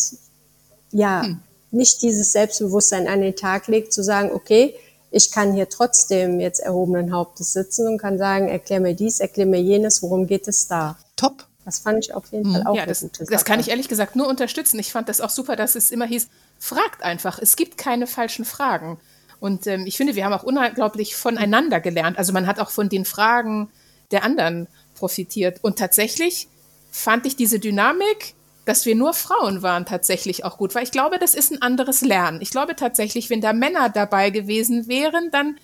ja, 0.91 1.23
hm. 1.23 1.39
nicht 1.71 2.01
dieses 2.01 2.31
Selbstbewusstsein 2.33 3.07
an 3.07 3.21
den 3.21 3.35
Tag 3.35 3.67
legt, 3.67 3.93
zu 3.93 4.03
sagen, 4.03 4.31
okay, 4.31 4.75
ich 5.11 5.31
kann 5.31 5.53
hier 5.53 5.69
trotzdem 5.69 6.39
jetzt 6.39 6.59
erhobenen 6.59 7.11
Hauptes 7.11 7.53
sitzen 7.53 7.87
und 7.87 7.97
kann 7.97 8.19
sagen, 8.19 8.47
erklär 8.47 8.79
mir 8.79 8.93
dies, 8.93 9.19
erklär 9.19 9.47
mir 9.47 9.61
jenes, 9.61 10.03
worum 10.03 10.27
geht 10.27 10.47
es 10.47 10.67
da? 10.67 10.97
Top. 11.15 11.48
Das 11.69 11.79
fand 11.79 12.03
ich 12.03 12.15
auf 12.15 12.31
jeden 12.31 12.51
Fall 12.51 12.61
mhm. 12.61 12.67
auch 12.67 12.75
ja, 12.75 12.87
das, 12.87 13.05
das 13.29 13.45
kann 13.45 13.59
ich 13.59 13.69
ehrlich 13.69 13.87
gesagt 13.87 14.15
nur 14.15 14.27
unterstützen. 14.27 14.79
Ich 14.79 14.91
fand 14.91 15.07
das 15.07 15.21
auch 15.21 15.29
super, 15.29 15.55
dass 15.55 15.75
es 15.75 15.91
immer 15.91 16.05
hieß, 16.05 16.27
fragt 16.57 17.03
einfach. 17.03 17.37
Es 17.39 17.55
gibt 17.55 17.77
keine 17.77 18.07
falschen 18.07 18.43
Fragen. 18.43 18.99
Und 19.39 19.67
ähm, 19.67 19.85
ich 19.85 19.97
finde, 19.97 20.15
wir 20.15 20.25
haben 20.25 20.33
auch 20.33 20.43
unglaublich 20.43 21.15
voneinander 21.15 21.79
gelernt. 21.79 22.17
Also 22.17 22.33
man 22.33 22.47
hat 22.47 22.59
auch 22.59 22.71
von 22.71 22.89
den 22.89 23.05
Fragen 23.05 23.69
der 24.09 24.23
anderen 24.23 24.67
profitiert. 24.95 25.59
Und 25.61 25.77
tatsächlich 25.77 26.47
fand 26.91 27.27
ich 27.27 27.35
diese 27.35 27.59
Dynamik, 27.59 28.33
dass 28.65 28.87
wir 28.87 28.95
nur 28.95 29.13
Frauen 29.13 29.61
waren, 29.61 29.85
tatsächlich 29.85 30.43
auch 30.43 30.57
gut. 30.57 30.73
Weil 30.73 30.83
ich 30.83 30.91
glaube, 30.91 31.19
das 31.19 31.35
ist 31.35 31.51
ein 31.51 31.61
anderes 31.61 32.01
Lernen. 32.01 32.41
Ich 32.41 32.49
glaube 32.49 32.75
tatsächlich, 32.75 33.29
wenn 33.29 33.41
da 33.41 33.53
Männer 33.53 33.89
dabei 33.89 34.31
gewesen 34.31 34.87
wären, 34.87 35.29
dann 35.31 35.57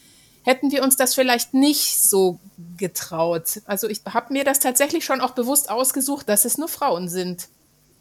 hätten 0.46 0.72
wir 0.72 0.84
uns 0.84 0.96
das 0.96 1.16
vielleicht 1.16 1.54
nicht 1.54 2.02
so 2.02 2.40
getraut. 2.78 3.62
Also 3.66 3.90
ich 3.90 4.02
habe 4.06 4.32
mir 4.32 4.44
das 4.44 4.60
tatsächlich 4.60 5.04
schon 5.04 5.20
auch 5.20 5.32
bewusst 5.32 5.70
ausgesucht, 5.70 6.30
dass 6.30 6.46
es 6.46 6.58
nur 6.58 6.68
Frauen 6.68 7.10
sind. 7.10 7.48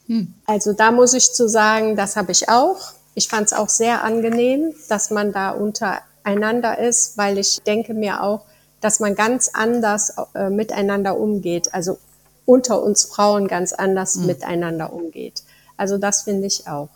Hm. 0.06 0.34
Also 0.46 0.74
da 0.74 0.92
muss 0.92 1.14
ich 1.14 1.32
zu 1.32 1.48
sagen, 1.48 1.96
das 1.96 2.16
habe 2.16 2.32
ich 2.32 2.48
auch. 2.50 2.92
Ich 3.14 3.28
fand 3.28 3.46
es 3.46 3.52
auch 3.54 3.70
sehr 3.70 4.04
angenehm, 4.04 4.74
dass 4.88 5.10
man 5.10 5.32
da 5.32 5.50
untereinander 5.50 6.78
ist, 6.78 7.16
weil 7.16 7.38
ich 7.38 7.62
denke 7.62 7.94
mir 7.94 8.22
auch, 8.22 8.42
dass 8.82 9.00
man 9.00 9.14
ganz 9.14 9.50
anders 9.52 10.14
äh, 10.34 10.50
miteinander 10.50 11.18
umgeht. 11.18 11.72
Also 11.72 11.98
unter 12.44 12.82
uns 12.82 13.04
Frauen 13.04 13.48
ganz 13.48 13.72
anders 13.72 14.16
hm. 14.16 14.26
miteinander 14.26 14.92
umgeht. 14.92 15.42
Also 15.78 15.96
das 15.96 16.22
finde 16.22 16.46
ich 16.46 16.68
auch. 16.68 16.90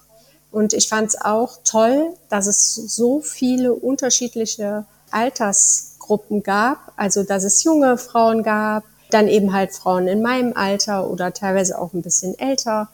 Und 0.50 0.75
ich 0.75 0.88
fand 0.88 1.09
es 1.09 1.21
auch 1.21 1.59
toll, 1.64 2.14
dass 2.28 2.47
es 2.47 2.75
so 2.75 3.21
viele 3.21 3.73
unterschiedliche 3.73 4.85
Altersgruppen 5.11 6.43
gab, 6.43 6.93
also 6.97 7.23
dass 7.23 7.45
es 7.45 7.65
junge 7.65 7.99
Frauen 7.99 8.43
gab, 8.43 8.85
dann 9.11 9.29
eben 9.29 9.53
halt 9.53 9.73
Frauen 9.73 10.07
in 10.07 10.23
meinem 10.23 10.53
Alter 10.55 11.09
oder 11.11 11.33
teilweise 11.33 11.79
auch 11.79 11.93
ein 11.93 12.03
bisschen 12.03 12.38
älter. 12.38 12.88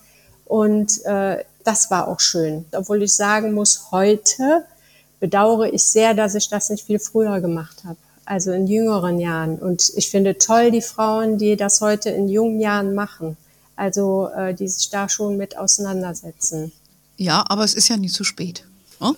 Und 0.45 1.05
äh, 1.05 1.45
das 1.65 1.91
war 1.91 2.09
auch 2.09 2.21
schön. 2.21 2.67
Obwohl 2.73 3.03
ich 3.03 3.15
sagen 3.15 3.53
muss, 3.53 3.91
heute 3.91 4.65
bedauere 5.19 5.73
ich 5.73 5.85
sehr, 5.85 6.15
dass 6.15 6.35
ich 6.35 6.49
das 6.49 6.71
nicht 6.71 6.85
viel 6.85 6.99
früher 6.99 7.41
gemacht 7.41 7.85
habe. 7.85 7.97
Also 8.27 8.53
in 8.53 8.67
jüngeren 8.67 9.19
Jahren. 9.19 9.59
Und 9.59 9.93
ich 9.97 10.11
finde 10.11 10.39
toll 10.39 10.71
die 10.71 10.83
Frauen, 10.83 11.39
die 11.39 11.57
das 11.57 11.81
heute 11.81 12.11
in 12.11 12.29
jungen 12.29 12.61
Jahren 12.61 12.95
machen. 12.95 13.37
Also 13.77 14.29
äh, 14.29 14.55
die 14.55 14.69
sich 14.69 14.91
da 14.91 15.09
schon 15.09 15.37
mit 15.37 15.59
auseinandersetzen. 15.59 16.73
Ja, 17.17 17.45
aber 17.49 17.65
es 17.65 17.75
ist 17.75 17.89
ja 17.89 17.97
nie 17.97 18.09
zu 18.09 18.25
spät. 18.25 18.65
Ne? 19.01 19.15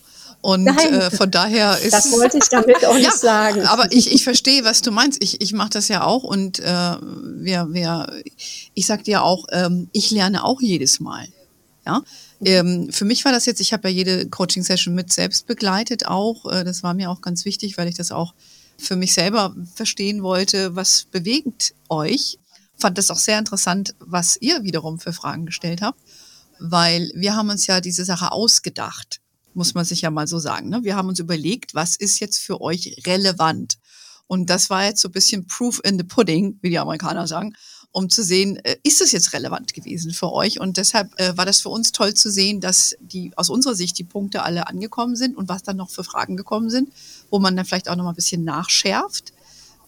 Und 0.47 0.69
äh, 0.69 1.11
von 1.11 1.29
daher 1.29 1.77
ist. 1.77 1.93
Das 1.93 2.13
wollte 2.13 2.39
ich 2.39 2.49
damit 2.49 2.85
auch 2.85 2.95
nicht 2.95 3.03
ja, 3.03 3.11
sagen. 3.11 3.67
Aber 3.67 3.91
ich, 3.91 4.13
ich 4.13 4.23
verstehe, 4.23 4.63
was 4.63 4.81
du 4.81 4.93
meinst. 4.93 5.21
Ich, 5.21 5.41
ich 5.41 5.53
mache 5.53 5.71
das 5.71 5.89
ja 5.89 6.05
auch 6.05 6.23
und 6.23 6.61
äh, 6.61 6.63
wir, 6.63 7.67
wir, 7.73 8.23
ich 8.73 8.87
sag 8.87 9.03
dir 9.03 9.25
auch, 9.25 9.47
ähm, 9.51 9.89
ich 9.91 10.13
lerne 10.13 10.45
auch 10.45 10.61
jedes 10.61 11.01
Mal. 11.01 11.27
Ja. 11.85 12.01
Ähm, 12.45 12.93
für 12.93 13.05
mich 13.05 13.25
war 13.25 13.33
das 13.33 13.45
jetzt, 13.47 13.61
ich 13.61 13.73
habe 13.73 13.89
ja 13.89 13.95
jede 13.97 14.29
Coaching-Session 14.29 14.95
mit 14.95 15.13
selbst 15.13 15.49
begleitet 15.49 16.07
auch. 16.07 16.47
Äh, 16.47 16.63
das 16.63 16.85
war 16.85 16.95
mir 16.95 17.11
auch 17.11 17.23
ganz 17.23 17.45
wichtig, 17.45 17.77
weil 17.77 17.89
ich 17.89 17.97
das 17.97 18.13
auch 18.13 18.33
für 18.79 18.95
mich 18.95 19.15
selber 19.15 19.53
verstehen 19.75 20.23
wollte, 20.23 20.77
was 20.77 21.07
bewegt 21.11 21.75
euch. 21.89 22.39
Fand 22.79 22.99
das 22.99 23.11
auch 23.11 23.19
sehr 23.19 23.41
interessant, 23.41 23.97
was 23.99 24.37
ihr 24.41 24.63
wiederum 24.63 25.01
für 25.01 25.13
Fragen 25.13 25.45
gestellt 25.45 25.83
habt, 25.83 25.99
weil 26.61 27.11
wir 27.17 27.35
haben 27.35 27.51
uns 27.51 27.67
ja 27.67 27.81
diese 27.81 28.05
Sache 28.05 28.31
ausgedacht 28.31 29.21
muss 29.57 29.75
man 29.75 29.85
sich 29.85 30.03
ja 30.03 30.11
mal 30.11 30.29
so 30.29 30.39
sagen. 30.39 30.69
Ne? 30.69 30.85
Wir 30.85 30.97
haben 30.97 31.09
uns 31.09 31.19
überlegt, 31.19 31.75
was 31.75 31.97
ist 31.97 32.21
jetzt 32.21 32.39
für 32.39 32.61
euch 32.61 33.03
relevant? 33.07 33.79
Und 34.27 34.51
das 34.51 34.71
war 34.71 34.85
jetzt 34.85 35.01
so 35.01 35.09
ein 35.09 35.13
bisschen 35.13 35.47
Proof 35.47 35.81
in 35.85 35.99
the 35.99 36.05
Pudding, 36.05 36.59
wie 36.61 36.71
die 36.71 36.79
Amerikaner 36.79 37.27
sagen, 37.27 37.55
um 37.91 38.11
zu 38.11 38.23
sehen, 38.23 38.57
äh, 38.65 38.77
ist 38.83 39.01
es 39.01 39.13
jetzt 39.13 39.33
relevant 39.33 39.73
gewesen 39.73 40.13
für 40.13 40.31
euch? 40.33 40.61
Und 40.61 40.77
deshalb 40.77 41.19
äh, 41.19 41.37
war 41.39 41.47
das 41.47 41.61
für 41.61 41.71
uns 41.71 41.93
toll 41.93 42.13
zu 42.13 42.31
sehen, 42.31 42.61
dass 42.61 42.97
die 43.01 43.33
aus 43.37 43.49
unserer 43.49 43.75
Sicht 43.75 43.99
die 43.99 44.05
Punkte 44.05 44.43
alle 44.43 44.67
angekommen 44.67 45.17
sind 45.17 45.37
und 45.37 45.49
was 45.49 45.63
dann 45.63 45.79
noch 45.79 45.89
für 45.89 46.05
Fragen 46.05 46.37
gekommen 46.37 46.69
sind, 46.69 46.93
wo 47.31 47.39
man 47.39 47.57
dann 47.57 47.65
vielleicht 47.65 47.89
auch 47.89 47.97
noch 47.97 48.05
mal 48.05 48.11
ein 48.11 48.17
bisschen 48.17 48.45
nachschärft. 48.45 49.33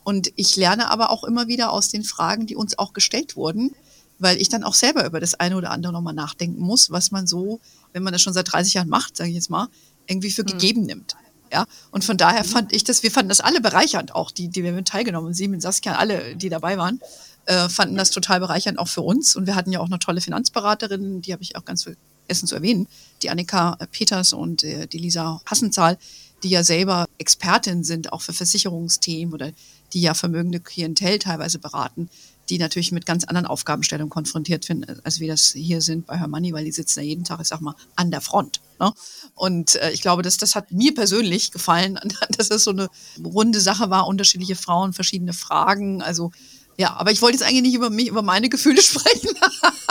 Und 0.04 0.32
ich 0.36 0.56
lerne 0.56 0.90
aber 0.90 1.10
auch 1.10 1.24
immer 1.24 1.48
wieder 1.48 1.70
aus 1.70 1.90
den 1.90 2.04
Fragen, 2.04 2.46
die 2.46 2.56
uns 2.56 2.78
auch 2.78 2.94
gestellt 2.94 3.36
wurden, 3.36 3.74
weil 4.18 4.40
ich 4.40 4.48
dann 4.48 4.64
auch 4.64 4.74
selber 4.74 5.04
über 5.04 5.20
das 5.20 5.34
eine 5.34 5.56
oder 5.56 5.70
andere 5.70 5.92
nochmal 5.92 6.14
nachdenken 6.14 6.62
muss, 6.62 6.90
was 6.90 7.10
man 7.10 7.26
so, 7.26 7.60
wenn 7.92 8.02
man 8.02 8.12
das 8.12 8.22
schon 8.22 8.32
seit 8.32 8.52
30 8.52 8.74
Jahren 8.74 8.88
macht, 8.88 9.16
sage 9.16 9.30
ich 9.30 9.36
jetzt 9.36 9.50
mal, 9.50 9.68
irgendwie 10.06 10.30
für 10.30 10.42
mhm. 10.42 10.46
gegeben 10.46 10.82
nimmt. 10.82 11.16
Ja, 11.52 11.66
und 11.90 12.04
von 12.04 12.16
daher 12.16 12.44
mhm. 12.44 12.48
fand 12.48 12.72
ich 12.74 12.84
das, 12.84 13.02
wir 13.02 13.10
fanden 13.10 13.30
das 13.30 13.40
alle 13.40 13.60
bereichernd, 13.60 14.14
auch 14.14 14.30
die, 14.30 14.48
die 14.48 14.62
wir 14.62 14.72
mit 14.72 14.88
teilgenommen 14.88 15.28
haben, 15.28 15.34
Sie 15.34 15.48
mit 15.48 15.62
Saskia, 15.62 15.96
alle, 15.96 16.36
die 16.36 16.50
dabei 16.50 16.76
waren, 16.76 17.00
äh, 17.46 17.68
fanden 17.68 17.96
das 17.96 18.10
total 18.10 18.40
bereichernd 18.40 18.78
auch 18.78 18.88
für 18.88 19.00
uns. 19.00 19.34
Und 19.34 19.46
wir 19.46 19.54
hatten 19.54 19.72
ja 19.72 19.80
auch 19.80 19.86
eine 19.86 19.98
tolle 19.98 20.20
Finanzberaterin, 20.20 21.22
die 21.22 21.32
habe 21.32 21.42
ich 21.42 21.56
auch 21.56 21.64
ganz 21.64 21.84
vergessen 21.84 22.46
zu 22.46 22.54
erwähnen, 22.54 22.86
die 23.22 23.30
Annika 23.30 23.78
Peters 23.90 24.32
und 24.32 24.62
äh, 24.62 24.86
die 24.86 24.98
Lisa 24.98 25.40
Hassenzahl, 25.46 25.98
die 26.42 26.50
ja 26.50 26.62
selber 26.62 27.06
Expertin 27.16 27.84
sind, 27.84 28.12
auch 28.12 28.20
für 28.20 28.32
Versicherungsthemen 28.32 29.32
oder 29.32 29.50
die 29.92 30.02
ja 30.02 30.14
vermögende 30.14 30.60
Klientel 30.60 31.18
teilweise 31.18 31.58
beraten, 31.58 32.10
die 32.50 32.58
natürlich 32.58 32.92
mit 32.92 33.06
ganz 33.06 33.24
anderen 33.24 33.46
Aufgabenstellungen 33.46 34.10
konfrontiert 34.10 34.64
sind, 34.64 35.04
als 35.04 35.20
wir 35.20 35.28
das 35.28 35.52
hier 35.52 35.80
sind 35.80 36.06
bei 36.06 36.18
Her 36.18 36.28
Money, 36.28 36.52
weil 36.52 36.64
die 36.64 36.72
sitzen 36.72 37.00
ja 37.00 37.06
jeden 37.06 37.24
Tag, 37.24 37.40
ich 37.40 37.48
sag 37.48 37.60
mal, 37.60 37.74
an 37.96 38.10
der 38.10 38.20
Front. 38.20 38.60
Ne? 38.80 38.92
Und 39.34 39.76
äh, 39.76 39.90
ich 39.90 40.02
glaube, 40.02 40.22
dass 40.22 40.36
das 40.36 40.54
hat 40.54 40.72
mir 40.72 40.94
persönlich 40.94 41.50
gefallen, 41.50 41.98
dass 42.36 42.50
es 42.50 42.64
so 42.64 42.70
eine 42.70 42.88
runde 43.22 43.60
Sache 43.60 43.90
war, 43.90 44.06
unterschiedliche 44.06 44.56
Frauen, 44.56 44.92
verschiedene 44.92 45.32
Fragen. 45.32 46.02
Also 46.02 46.32
ja, 46.76 46.94
aber 46.94 47.10
ich 47.10 47.22
wollte 47.22 47.38
jetzt 47.38 47.46
eigentlich 47.46 47.62
nicht 47.62 47.74
über 47.74 47.90
mich, 47.90 48.08
über 48.08 48.22
meine 48.22 48.48
Gefühle 48.48 48.80
sprechen. 48.82 49.30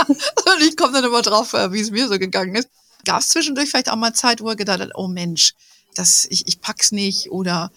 Und 0.07 0.61
ich 0.67 0.77
komme 0.77 0.93
dann 0.93 1.03
immer 1.03 1.21
drauf, 1.21 1.53
äh, 1.53 1.71
wie 1.73 1.81
es 1.81 1.91
mir 1.91 2.07
so 2.07 2.17
gegangen 2.17 2.55
ist. 2.55 2.69
Gab 3.05 3.21
es 3.21 3.29
zwischendurch 3.29 3.69
vielleicht 3.69 3.91
auch 3.91 3.95
mal 3.95 4.13
Zeit, 4.13 4.41
wo 4.41 4.49
ihr 4.49 4.55
gedacht 4.55 4.79
habt, 4.79 4.93
oh 4.95 5.07
Mensch, 5.07 5.53
das, 5.95 6.25
ich, 6.29 6.47
ich 6.47 6.61
pack's 6.61 6.91
nicht 6.91 7.31
oder 7.31 7.71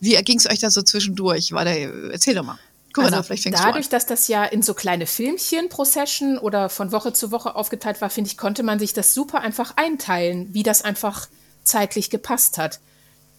wie 0.00 0.14
erging 0.14 0.38
es 0.38 0.46
euch 0.46 0.58
da 0.58 0.70
so 0.70 0.82
zwischendurch? 0.82 1.52
War 1.52 1.64
der, 1.64 1.92
erzähl 2.12 2.34
doch 2.34 2.44
mal. 2.44 2.58
Corinna, 2.96 3.18
also 3.18 3.50
dadurch, 3.50 3.88
dass 3.88 4.06
das 4.06 4.26
ja 4.28 4.44
in 4.44 4.62
so 4.62 4.74
kleine 4.74 5.06
Filmchen 5.06 5.68
pro 5.68 5.84
Session 5.84 6.38
oder 6.38 6.68
von 6.68 6.92
Woche 6.92 7.12
zu 7.12 7.30
Woche 7.30 7.54
aufgeteilt 7.54 8.00
war, 8.00 8.10
finde 8.10 8.30
ich, 8.30 8.38
konnte 8.38 8.62
man 8.62 8.78
sich 8.78 8.92
das 8.92 9.12
super 9.12 9.40
einfach 9.40 9.76
einteilen, 9.76 10.48
wie 10.52 10.62
das 10.62 10.82
einfach 10.82 11.28
zeitlich 11.62 12.10
gepasst 12.10 12.58
hat. 12.58 12.80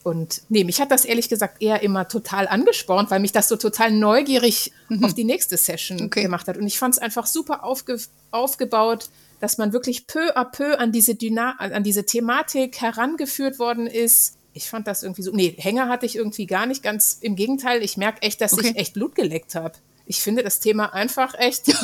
Und 0.03 0.43
nee, 0.47 0.63
mich 0.63 0.79
hat 0.79 0.91
das 0.91 1.03
ehrlich 1.03 1.27
gesagt 1.27 1.61
eher 1.61 1.81
immer 1.81 2.07
total 2.07 2.47
angespornt, 2.47 3.11
weil 3.11 3.19
mich 3.19 3.33
das 3.33 3.49
so 3.49 3.57
total 3.57 3.91
neugierig 3.91 4.71
mhm. 4.87 5.03
auf 5.03 5.13
die 5.13 5.25
nächste 5.25 5.57
Session 5.57 6.01
okay. 6.01 6.21
gemacht 6.21 6.47
hat. 6.47 6.57
Und 6.57 6.65
ich 6.65 6.79
fand 6.79 6.93
es 6.93 6.99
einfach 6.99 7.25
super 7.25 7.63
aufge 7.63 7.99
aufgebaut, 8.31 9.09
dass 9.39 9.57
man 9.57 9.73
wirklich 9.73 10.07
peu 10.07 10.35
à 10.37 10.45
peu 10.45 10.79
an 10.79 10.91
diese, 10.91 11.15
Dyna 11.15 11.57
an 11.57 11.83
diese 11.83 12.05
Thematik 12.05 12.79
herangeführt 12.79 13.59
worden 13.59 13.87
ist 13.87 14.37
ich 14.57 14.69
fand 14.69 14.87
das 14.87 15.03
irgendwie 15.03 15.21
so. 15.21 15.31
Nee, 15.31 15.55
Hänger 15.57 15.87
hatte 15.87 16.05
ich 16.05 16.15
irgendwie 16.15 16.47
gar 16.47 16.65
nicht. 16.65 16.83
Ganz 16.83 17.19
im 17.21 17.35
Gegenteil, 17.35 17.83
ich 17.83 17.95
merke 17.95 18.23
echt, 18.23 18.41
dass 18.41 18.53
okay. 18.53 18.69
ich 18.69 18.77
echt 18.77 18.93
Blut 18.95 19.15
geleckt 19.15 19.55
habe. 19.55 19.77
Ich 20.05 20.21
finde 20.21 20.43
das 20.43 20.59
Thema 20.59 20.93
einfach 20.93 21.35
echt, 21.37 21.67
ja, 21.67 21.75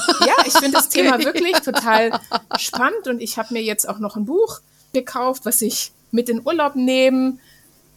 ich 0.46 0.54
finde 0.54 0.72
das 0.72 0.88
okay. 0.88 1.04
Thema 1.04 1.20
wirklich 1.20 1.54
total 1.60 2.20
spannend 2.58 3.08
und 3.08 3.22
ich 3.22 3.38
habe 3.38 3.54
mir 3.54 3.62
jetzt 3.62 3.88
auch 3.88 4.00
noch 4.00 4.16
ein 4.16 4.26
Buch 4.26 4.62
gekauft, 4.94 5.46
was 5.46 5.62
ich 5.62 5.92
mit 6.12 6.30
in 6.30 6.46
Urlaub 6.46 6.76
nehme, 6.76 7.38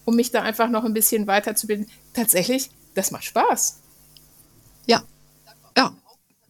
um 0.04 0.16
mich 0.16 0.30
da 0.30 0.42
einfach 0.42 0.68
noch 0.68 0.84
ein 0.84 0.94
bisschen 0.94 1.26
weiterzubilden. 1.26 1.88
Tatsächlich, 2.12 2.70
das 2.94 3.10
macht 3.12 3.24
Spaß. 3.24 3.78
Ja, 4.86 4.98
ja, 4.98 5.04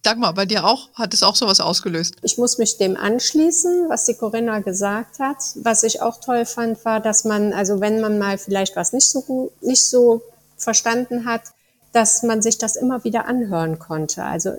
Dagmar, 0.07 0.35
bei 0.35 0.47
dir 0.47 0.65
auch? 0.65 0.89
Hat 0.95 1.13
es 1.15 1.25
auch 1.25 1.35
sowas 1.35 1.61
ausgelöst? 1.61 2.15
Ich 2.23 2.39
muss 2.39 2.59
mich 2.59 2.79
dem 2.79 2.97
anschließen, 2.97 3.89
was 3.89 4.05
die 4.05 4.15
Corinna 4.15 4.61
gesagt 4.61 5.19
hat. 5.19 5.39
Was 5.57 5.83
ich 5.83 6.01
auch 6.01 6.21
toll 6.21 6.47
fand, 6.47 6.85
war, 6.85 7.01
dass 7.01 7.25
man, 7.25 7.53
also 7.53 7.81
wenn 7.81 8.01
man 8.01 8.17
mal 8.17 8.39
vielleicht 8.39 8.77
was 8.77 8.93
nicht 8.93 9.11
so 9.11 9.23
gut, 9.23 9.51
nicht 9.63 9.83
so 9.83 10.23
verstanden 10.57 11.25
hat, 11.25 11.43
dass 11.91 12.23
man 12.23 12.41
sich 12.41 12.57
das 12.57 12.77
immer 12.77 13.03
wieder 13.03 13.27
anhören 13.27 13.81
konnte. 13.81 14.23
Also, 14.23 14.53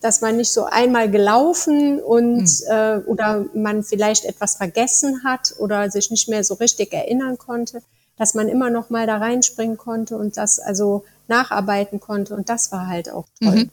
dass 0.00 0.20
man 0.20 0.36
nicht 0.36 0.52
so 0.52 0.66
einmal 0.66 1.10
gelaufen 1.10 2.00
und 2.00 2.46
hm. 2.46 2.66
äh, 2.68 2.98
oder 2.98 3.46
man 3.54 3.82
vielleicht 3.82 4.24
etwas 4.24 4.54
vergessen 4.54 5.24
hat 5.24 5.54
oder 5.58 5.90
sich 5.90 6.12
nicht 6.12 6.28
mehr 6.28 6.44
so 6.44 6.54
richtig 6.54 6.92
erinnern 6.92 7.38
konnte, 7.38 7.82
dass 8.18 8.34
man 8.34 8.48
immer 8.48 8.70
noch 8.70 8.88
mal 8.88 9.08
da 9.08 9.16
reinspringen 9.16 9.78
konnte 9.78 10.16
und 10.16 10.36
das 10.36 10.60
also 10.60 11.04
nacharbeiten 11.26 11.98
konnte. 11.98 12.36
Und 12.36 12.48
das 12.48 12.70
war 12.70 12.86
halt 12.86 13.10
auch 13.10 13.26
toll. 13.42 13.64
Mhm. 13.64 13.70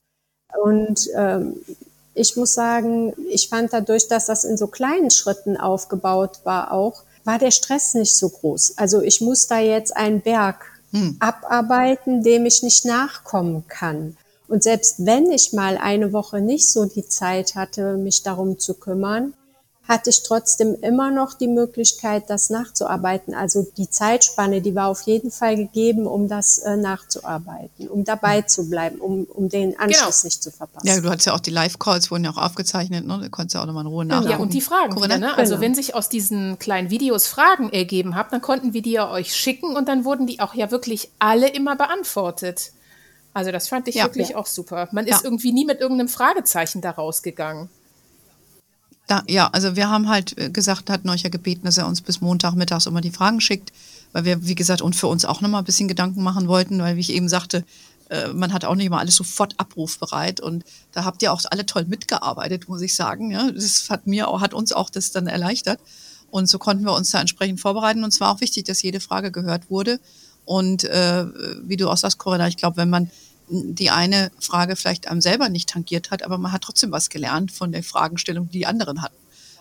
Und 0.63 1.09
ähm, 1.15 1.55
ich 2.13 2.35
muss 2.35 2.53
sagen, 2.53 3.13
ich 3.29 3.49
fand 3.49 3.71
dadurch, 3.71 4.07
dass 4.07 4.25
das 4.25 4.43
in 4.43 4.57
so 4.57 4.67
kleinen 4.67 5.11
Schritten 5.11 5.57
aufgebaut 5.57 6.39
war 6.43 6.71
auch, 6.71 7.03
war 7.23 7.39
der 7.39 7.51
Stress 7.51 7.93
nicht 7.93 8.15
so 8.15 8.29
groß. 8.29 8.73
Also 8.77 9.01
ich 9.01 9.21
muss 9.21 9.47
da 9.47 9.59
jetzt 9.59 9.95
einen 9.95 10.21
Berg 10.21 10.65
hm. 10.91 11.17
abarbeiten, 11.19 12.23
dem 12.23 12.45
ich 12.45 12.63
nicht 12.63 12.85
nachkommen 12.85 13.65
kann. 13.67 14.17
Und 14.47 14.63
selbst 14.63 15.05
wenn 15.05 15.31
ich 15.31 15.53
mal 15.53 15.77
eine 15.77 16.11
Woche 16.11 16.41
nicht 16.41 16.69
so 16.69 16.85
die 16.85 17.07
Zeit 17.07 17.53
hatte, 17.55 17.97
mich 17.97 18.23
darum 18.23 18.57
zu 18.57 18.73
kümmern, 18.73 19.33
hatte 19.89 20.11
ich 20.11 20.21
trotzdem 20.21 20.75
immer 20.81 21.09
noch 21.09 21.33
die 21.33 21.47
Möglichkeit, 21.47 22.29
das 22.29 22.51
nachzuarbeiten. 22.51 23.33
Also 23.33 23.67
die 23.75 23.89
Zeitspanne, 23.89 24.61
die 24.61 24.75
war 24.75 24.87
auf 24.87 25.01
jeden 25.01 25.31
Fall 25.31 25.55
gegeben, 25.55 26.05
um 26.05 26.27
das 26.27 26.59
äh, 26.59 26.77
nachzuarbeiten, 26.77 27.89
um 27.89 28.03
dabei 28.03 28.43
zu 28.43 28.69
bleiben, 28.69 29.01
um, 29.01 29.23
um 29.23 29.49
den 29.49 29.79
Anschluss 29.79 30.21
genau. 30.21 30.27
nicht 30.27 30.43
zu 30.43 30.51
verpassen. 30.51 30.85
Ja, 30.85 31.01
du 31.01 31.09
hattest 31.09 31.25
ja 31.25 31.33
auch 31.33 31.39
die 31.39 31.49
Live-Calls, 31.49 32.11
wurden 32.11 32.23
ja 32.23 32.29
auch 32.29 32.37
aufgezeichnet, 32.37 33.07
ne? 33.07 33.19
Du 33.19 33.29
konntest 33.31 33.55
ja 33.55 33.63
auch 33.63 33.65
nochmal 33.65 33.83
in 33.83 33.89
Ruhe 33.89 34.05
nachgucken. 34.05 34.31
Ja, 34.31 34.37
und 34.37 34.53
die 34.53 34.61
Fragen 34.61 34.95
wieder, 34.95 35.17
ne? 35.17 35.35
Also 35.35 35.55
genau. 35.55 35.61
wenn 35.61 35.73
sich 35.73 35.95
aus 35.95 36.07
diesen 36.07 36.59
kleinen 36.59 36.91
Videos 36.91 37.25
Fragen 37.25 37.71
ergeben 37.71 38.13
haben, 38.13 38.29
dann 38.29 38.41
konnten 38.41 38.73
wir 38.75 38.83
die 38.83 38.91
ja 38.91 39.09
euch 39.09 39.33
schicken 39.33 39.75
und 39.75 39.87
dann 39.87 40.05
wurden 40.05 40.27
die 40.27 40.39
auch 40.39 40.53
ja 40.53 40.69
wirklich 40.69 41.09
alle 41.17 41.49
immer 41.49 41.75
beantwortet. 41.75 42.73
Also 43.33 43.51
das 43.51 43.67
fand 43.67 43.87
ich 43.87 43.95
ja, 43.95 44.03
wirklich 44.03 44.29
ja. 44.29 44.35
auch 44.35 44.45
super. 44.45 44.87
Man 44.91 45.07
ist 45.07 45.23
irgendwie 45.23 45.51
nie 45.51 45.65
mit 45.65 45.79
irgendeinem 45.79 46.09
Fragezeichen 46.09 46.81
da 46.81 46.91
rausgegangen. 46.91 47.69
Da, 49.09 49.23
ja, 49.27 49.49
also 49.51 49.75
wir 49.75 49.89
haben 49.89 50.07
halt 50.07 50.37
äh, 50.37 50.51
gesagt, 50.51 50.91
hatten 50.91 51.09
euch 51.09 51.23
ja 51.23 51.31
gebeten, 51.31 51.65
dass 51.65 51.79
er 51.79 51.87
uns 51.87 51.99
bis 51.99 52.21
Montagmittags 52.21 52.85
immer 52.85 53.01
die 53.01 53.09
Fragen 53.09 53.41
schickt, 53.41 53.73
weil 54.13 54.23
wir, 54.23 54.45
wie 54.45 54.53
gesagt, 54.53 54.83
und 54.83 54.95
für 54.95 55.07
uns 55.07 55.25
auch 55.25 55.41
nochmal 55.41 55.63
ein 55.63 55.65
bisschen 55.65 55.87
Gedanken 55.87 56.21
machen 56.21 56.47
wollten, 56.47 56.77
weil, 56.77 56.95
wie 56.95 56.99
ich 56.99 57.13
eben 57.13 57.27
sagte, 57.27 57.65
äh, 58.09 58.27
man 58.27 58.53
hat 58.53 58.65
auch 58.65 58.75
nicht 58.75 58.85
immer 58.85 58.99
alles 58.99 59.15
sofort 59.15 59.55
abrufbereit 59.57 60.39
und 60.39 60.63
da 60.91 61.05
habt 61.05 61.23
ihr 61.23 61.33
auch 61.33 61.41
alle 61.49 61.65
toll 61.65 61.85
mitgearbeitet, 61.85 62.69
muss 62.69 62.83
ich 62.83 62.93
sagen. 62.93 63.31
Ja, 63.31 63.49
das 63.49 63.89
hat 63.89 64.05
mir 64.05 64.27
auch, 64.27 64.41
hat 64.41 64.53
uns 64.53 64.73
auch 64.73 64.91
das 64.91 65.09
dann 65.09 65.25
erleichtert 65.25 65.79
und 66.29 66.47
so 66.47 66.59
konnten 66.59 66.83
wir 66.83 66.93
uns 66.93 67.09
da 67.09 67.19
entsprechend 67.19 67.59
vorbereiten 67.59 68.03
und 68.03 68.13
es 68.13 68.19
war 68.19 68.35
auch 68.35 68.41
wichtig, 68.41 68.65
dass 68.65 68.83
jede 68.83 68.99
Frage 68.99 69.31
gehört 69.31 69.71
wurde 69.71 69.99
und 70.45 70.83
äh, 70.83 71.25
wie 71.63 71.77
du 71.77 71.89
auch 71.89 71.97
sagst, 71.97 72.19
Corinna, 72.19 72.47
ich 72.47 72.57
glaube, 72.57 72.77
wenn 72.77 72.91
man 72.91 73.09
die 73.49 73.89
eine 73.89 74.31
Frage 74.39 74.75
vielleicht 74.75 75.07
einem 75.07 75.21
selber 75.21 75.49
nicht 75.49 75.69
tangiert 75.69 76.11
hat, 76.11 76.23
aber 76.23 76.37
man 76.37 76.51
hat 76.51 76.61
trotzdem 76.61 76.91
was 76.91 77.09
gelernt 77.09 77.51
von 77.51 77.71
der 77.71 77.83
Fragestellung, 77.83 78.47
die 78.49 78.59
die 78.59 78.65
anderen 78.65 79.01
hatten. 79.01 79.17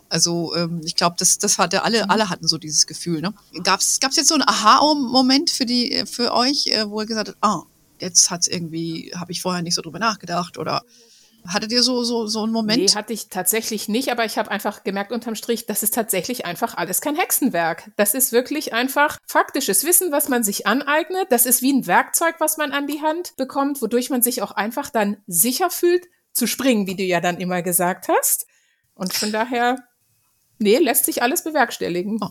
Also 0.09 0.55
ähm, 0.55 0.81
ich 0.85 0.97
glaube, 0.97 1.17
das, 1.19 1.39
das 1.39 1.59
hatte 1.59 1.83
alle, 1.83 2.05
mhm. 2.05 2.11
alle 2.11 2.31
hatten 2.31 2.49
so 2.49 2.59
dieses 2.59 2.87
Gefühl. 2.87 3.21
Ne? 3.21 3.35
Gab 3.63 3.81
es 3.81 3.99
jetzt 4.01 4.29
so 4.29 4.35
einen 4.35 4.49
Aha-Moment 4.49 5.51
für 5.51 5.67
die, 5.67 6.05
für 6.07 6.33
euch, 6.33 6.69
äh, 6.69 6.89
wo 6.89 7.01
ihr 7.01 7.07
gesagt 7.07 7.29
habt, 7.29 7.39
ah, 7.43 7.63
jetzt 8.01 8.31
hat's 8.31 8.49
irgendwie, 8.49 9.13
habe 9.15 9.33
ich 9.33 9.43
vorher 9.43 9.63
nicht 9.63 9.75
so 9.75 9.83
drüber 9.83 9.99
nachgedacht 9.99 10.57
oder 10.59 10.83
Hattet 11.49 11.73
ihr 11.73 11.83
so, 11.83 12.05
so, 12.05 12.27
so 12.27 12.43
einen 12.43 12.53
Moment? 12.53 12.79
Nee, 12.79 12.89
hatte 12.89 13.15
ich 13.15 13.29
tatsächlich 13.29 13.89
nicht, 13.89 14.11
aber 14.11 14.27
ich 14.27 14.37
habe 14.37 14.51
einfach 14.51 14.85
gemerkt 14.85 15.13
unterm 15.13 15.35
Strich, 15.35 15.65
das 15.65 15.83
ist 15.83 15.95
tatsächlich 15.95 16.45
einfach 16.45 16.77
alles 16.77 17.01
kein 17.01 17.17
Hexenwerk. 17.17 17.91
Das 17.97 18.13
ist 18.13 18.33
wirklich 18.33 18.75
einfach 18.75 19.19
faktisches 19.27 19.85
Wissen, 19.85 20.13
was 20.13 20.29
man 20.29 20.45
sich 20.45 20.67
aneignet. 20.67 21.29
Das 21.31 21.47
ist 21.47 21.63
wie 21.63 21.73
ein 21.73 21.87
Werkzeug, 21.87 22.35
was 22.39 22.59
man 22.59 22.73
an 22.73 22.87
die 22.87 23.01
Hand 23.01 23.35
bekommt, 23.37 23.81
wodurch 23.81 24.11
man 24.11 24.21
sich 24.21 24.43
auch 24.43 24.53
einfach 24.53 24.91
dann 24.91 25.17
sicher 25.27 25.71
fühlt, 25.71 26.07
zu 26.33 26.47
springen, 26.47 26.87
wie 26.87 26.97
du 26.97 27.03
ja 27.03 27.21
dann 27.21 27.39
immer 27.39 27.63
gesagt 27.63 28.09
hast. 28.09 28.47
Und 28.95 29.15
von 29.15 29.33
daher, 29.33 29.79
nee, 30.59 30.77
lässt 30.77 31.07
sich 31.07 31.23
alles 31.23 31.45
bewerkstelligen. 31.45 32.19
Oh. 32.21 32.31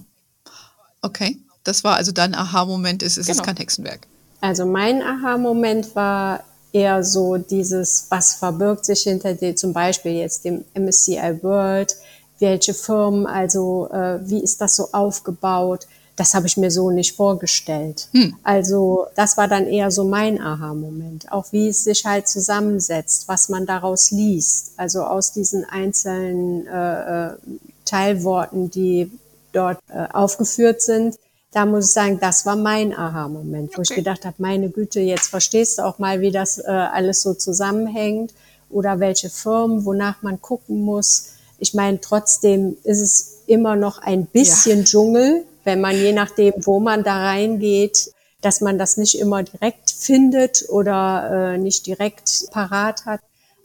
Okay, 1.02 1.38
das 1.64 1.84
war 1.84 1.96
also 1.96 2.12
dein 2.12 2.36
Aha-Moment, 2.36 3.02
es 3.02 3.18
ist 3.18 3.28
genau. 3.28 3.44
kein 3.44 3.58
Hexenwerk. 3.58 4.08
Also 4.42 4.66
mein 4.66 5.02
Aha-Moment 5.02 5.96
war 5.96 6.44
eher 6.74 7.04
so 7.04 7.38
dieses, 7.38 8.08
was 8.10 8.34
verbirgt 8.34 8.86
sich 8.86 9.02
hinter 9.04 9.34
dem, 9.34 9.56
zum 9.56 9.74
Beispiel 9.74 10.14
jetzt 10.14 10.46
dem 10.46 10.64
MSCI 10.74 11.40
World, 11.42 11.96
welche 12.40 12.74
Firmen, 12.74 13.26
also 13.26 13.90
äh, 13.92 14.20
wie 14.30 14.44
ist 14.44 14.62
das 14.62 14.76
so 14.76 14.90
aufgebaut? 14.92 15.88
Das 16.16 16.34
habe 16.34 16.48
ich 16.48 16.58
mir 16.58 16.72
so 16.72 16.90
nicht 16.90 17.16
vorgestellt. 17.16 18.10
Hm. 18.12 18.36
Also 18.44 19.06
das 19.16 19.38
war 19.38 19.48
dann 19.48 19.68
eher 19.68 19.92
so 19.92 20.04
mein 20.04 20.42
Aha-Moment. 20.42 21.32
Auch 21.32 21.46
wie 21.52 21.70
es 21.70 21.84
sich 21.84 22.06
halt 22.06 22.28
zusammensetzt, 22.28 23.28
was 23.28 23.50
man 23.50 23.66
daraus 23.68 24.10
liest. 24.10 24.74
Also 24.78 25.04
aus 25.04 25.32
diesen 25.34 25.64
einzelnen 25.66 26.66
äh, 26.68 27.28
äh 27.28 27.38
Teilworten, 27.86 28.70
die 28.70 29.10
dort 29.54 29.80
äh, 29.88 30.08
aufgeführt 30.12 30.82
sind, 30.82 31.16
da 31.52 31.66
muss 31.66 31.86
ich 31.86 31.94
sagen, 31.94 32.20
das 32.20 32.46
war 32.46 32.56
mein 32.56 32.94
Aha-Moment, 32.94 33.72
wo 33.72 33.82
okay. 33.82 33.88
ich 33.90 33.96
gedacht 33.96 34.26
habe, 34.26 34.36
meine 34.40 34.70
Güte, 34.70 35.00
jetzt 35.00 35.28
verstehst 35.28 35.78
du 35.78 35.84
auch 35.84 36.00
mal, 36.00 36.22
wie 36.22 36.32
das 36.32 36.58
äh, 36.60 36.66
alles 36.68 37.22
so 37.22 37.34
zusammenhängt 37.34 38.34
oder 38.70 39.00
welche 39.00 39.30
Firmen, 39.30 39.86
wonach 39.86 40.22
man 40.22 40.42
gucken 40.42 40.82
muss. 40.82 41.34
Ich 41.58 41.74
meine, 41.74 42.00
trotzdem 42.02 42.78
ist 42.84 43.00
es 43.00 43.38
immer 43.48 43.76
noch 43.76 44.00
ein 44.00 44.26
bisschen 44.26 44.80
ja. 44.80 44.86
Dschungel, 44.86 45.46
wenn 45.64 45.82
man 45.82 45.96
je 45.96 46.12
nachdem, 46.14 46.54
wo 46.58 46.80
man 46.80 47.04
da 47.04 47.26
reingeht, 47.26 48.12
dass 48.42 48.62
man 48.62 48.78
das 48.78 48.98
nicht 48.98 49.18
immer 49.18 49.44
direkt 49.44 49.92
findet 49.92 50.66
oder 50.70 51.54
äh, 51.54 51.58
nicht 51.58 51.88
direkt 51.88 52.48
parat 52.52 53.06
hat. 53.06 53.22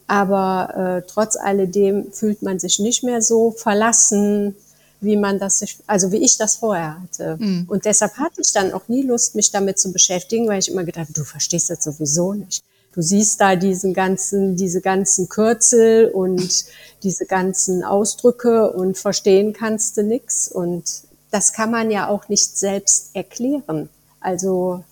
Aber 0.06 1.02
äh, 1.04 1.08
trotz 1.08 1.36
alledem 1.36 2.12
fühlt 2.12 2.42
man 2.42 2.58
sich 2.58 2.78
nicht 2.78 3.02
mehr 3.02 3.22
so 3.22 3.50
verlassen, 3.50 4.56
wie 5.02 5.16
man 5.16 5.38
das 5.38 5.64
also 5.86 6.12
wie 6.12 6.18
ich 6.18 6.38
das 6.38 6.56
vorher 6.56 7.00
hatte. 7.02 7.36
Mhm. 7.38 7.64
Und 7.68 7.84
deshalb 7.84 8.14
hatte 8.14 8.40
ich 8.40 8.52
dann 8.52 8.72
auch 8.72 8.88
nie 8.88 9.02
Lust, 9.02 9.34
mich 9.34 9.50
damit 9.50 9.78
zu 9.78 9.92
beschäftigen, 9.92 10.48
weil 10.48 10.60
ich 10.60 10.70
immer 10.70 10.84
gedacht, 10.84 11.08
du 11.14 11.24
verstehst 11.24 11.70
das 11.70 11.84
sowieso 11.84 12.32
nicht. 12.34 12.62
Du 12.94 13.00
siehst 13.00 13.40
da 13.40 13.56
diesen 13.56 13.94
ganzen, 13.94 14.56
diese 14.56 14.80
ganzen 14.80 15.28
Kürzel 15.28 16.10
und 16.10 16.64
diese 17.02 17.24
ganzen 17.24 17.84
Ausdrücke 17.84 18.70
und 18.70 18.98
verstehen 18.98 19.52
kannst 19.54 19.96
du 19.96 20.02
nix. 20.02 20.48
Und 20.48 20.84
das 21.30 21.52
kann 21.54 21.70
man 21.70 21.90
ja 21.90 22.08
auch 22.08 22.28
nicht 22.28 22.56
selbst 22.56 23.10
erklären. 23.14 23.88
Also 24.20 24.84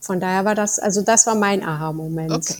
von 0.00 0.18
daher 0.18 0.44
war 0.44 0.54
das, 0.54 0.78
also 0.78 1.02
das 1.02 1.26
war 1.26 1.34
mein 1.34 1.62
Aha-Moment. 1.62 2.32
Okay. 2.32 2.56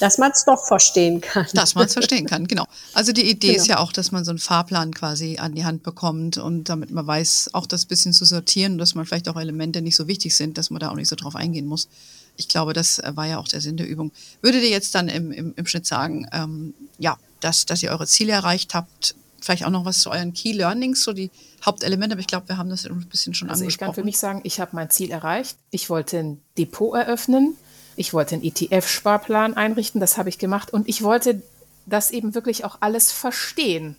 Dass 0.00 0.18
man 0.18 0.32
es 0.32 0.44
doch 0.44 0.64
verstehen 0.66 1.20
kann. 1.20 1.46
Dass 1.54 1.74
man 1.74 1.86
es 1.86 1.92
verstehen 1.92 2.26
kann, 2.26 2.46
genau. 2.46 2.66
Also 2.92 3.12
die 3.12 3.28
Idee 3.28 3.48
genau. 3.48 3.60
ist 3.60 3.66
ja 3.68 3.78
auch, 3.78 3.92
dass 3.92 4.12
man 4.12 4.24
so 4.24 4.30
einen 4.30 4.38
Fahrplan 4.38 4.94
quasi 4.94 5.38
an 5.38 5.54
die 5.54 5.64
Hand 5.64 5.82
bekommt 5.82 6.38
und 6.38 6.68
damit 6.68 6.90
man 6.90 7.06
weiß, 7.06 7.50
auch 7.52 7.66
das 7.66 7.84
bisschen 7.86 8.12
zu 8.12 8.24
sortieren, 8.24 8.78
dass 8.78 8.94
man 8.94 9.06
vielleicht 9.06 9.28
auch 9.28 9.36
Elemente 9.36 9.82
nicht 9.82 9.96
so 9.96 10.08
wichtig 10.08 10.34
sind, 10.34 10.58
dass 10.58 10.70
man 10.70 10.80
da 10.80 10.90
auch 10.90 10.96
nicht 10.96 11.08
so 11.08 11.16
drauf 11.16 11.36
eingehen 11.36 11.66
muss. 11.66 11.88
Ich 12.36 12.48
glaube, 12.48 12.72
das 12.72 12.98
äh, 12.98 13.12
war 13.14 13.26
ja 13.26 13.38
auch 13.38 13.48
der 13.48 13.60
Sinn 13.60 13.76
der 13.76 13.88
Übung. 13.88 14.12
Würdet 14.42 14.62
ihr 14.62 14.70
jetzt 14.70 14.94
dann 14.94 15.08
im, 15.08 15.30
im, 15.30 15.54
im 15.56 15.66
Schnitt 15.66 15.86
sagen, 15.86 16.26
ähm, 16.32 16.74
ja, 16.98 17.16
dass, 17.40 17.66
dass 17.66 17.82
ihr 17.82 17.90
eure 17.90 18.06
Ziele 18.06 18.32
erreicht 18.32 18.74
habt, 18.74 19.14
vielleicht 19.40 19.64
auch 19.64 19.70
noch 19.70 19.84
was 19.84 20.00
zu 20.00 20.10
euren 20.10 20.32
Key 20.32 20.52
Learnings, 20.52 21.02
so 21.04 21.12
die 21.12 21.30
Hauptelemente, 21.64 22.14
aber 22.14 22.20
ich 22.20 22.26
glaube, 22.26 22.48
wir 22.48 22.56
haben 22.56 22.70
das 22.70 22.86
ein 22.86 23.06
bisschen 23.08 23.34
schon 23.34 23.48
also 23.48 23.62
angesprochen. 23.62 23.90
Ich 23.90 23.94
kann 23.94 24.02
für 24.02 24.04
mich 24.04 24.18
sagen, 24.18 24.40
ich 24.44 24.60
habe 24.60 24.70
mein 24.74 24.90
Ziel 24.90 25.10
erreicht. 25.10 25.56
Ich 25.70 25.90
wollte 25.90 26.18
ein 26.18 26.40
Depot 26.58 26.96
eröffnen. 26.96 27.56
Ich 27.96 28.12
wollte 28.12 28.34
einen 28.34 28.44
ETF-Sparplan 28.44 29.54
einrichten, 29.54 30.00
das 30.00 30.18
habe 30.18 30.28
ich 30.28 30.38
gemacht. 30.38 30.72
Und 30.72 30.88
ich 30.88 31.02
wollte 31.02 31.42
das 31.86 32.10
eben 32.10 32.34
wirklich 32.34 32.64
auch 32.64 32.78
alles 32.80 33.12
verstehen. 33.12 33.96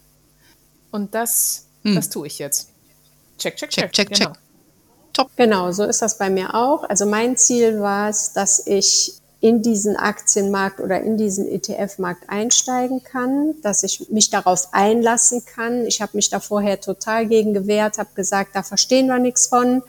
Und 0.91 1.13
das, 1.13 1.65
hm. 1.83 1.95
das 1.95 2.09
tue 2.09 2.27
ich 2.27 2.39
jetzt. 2.39 2.69
Check, 3.37 3.57
check, 3.57 3.69
check. 3.69 3.91
check, 3.91 4.09
check, 4.09 4.17
genau. 4.17 4.31
check. 4.31 4.41
Top. 5.13 5.31
Genau, 5.37 5.71
so 5.71 5.85
ist 5.85 6.01
das 6.01 6.17
bei 6.17 6.29
mir 6.29 6.55
auch. 6.55 6.83
Also 6.89 7.05
mein 7.05 7.37
Ziel 7.37 7.79
war 7.79 8.09
es, 8.09 8.33
dass 8.33 8.65
ich 8.67 9.13
in 9.39 9.61
diesen 9.61 9.95
Aktienmarkt 9.95 10.79
oder 10.79 11.01
in 11.01 11.17
diesen 11.17 11.47
ETF-Markt 11.47 12.29
einsteigen 12.29 13.03
kann, 13.03 13.53
dass 13.61 13.83
ich 13.83 14.09
mich 14.09 14.29
darauf 14.29 14.73
einlassen 14.73 15.45
kann. 15.45 15.85
Ich 15.85 16.01
habe 16.01 16.17
mich 16.17 16.29
da 16.29 16.39
vorher 16.39 16.81
total 16.81 17.27
gegen 17.27 17.53
gewehrt, 17.53 17.97
habe 17.97 18.09
gesagt, 18.15 18.55
da 18.55 18.63
verstehen 18.63 19.07
wir 19.07 19.19
nichts 19.19 19.47
von, 19.47 19.83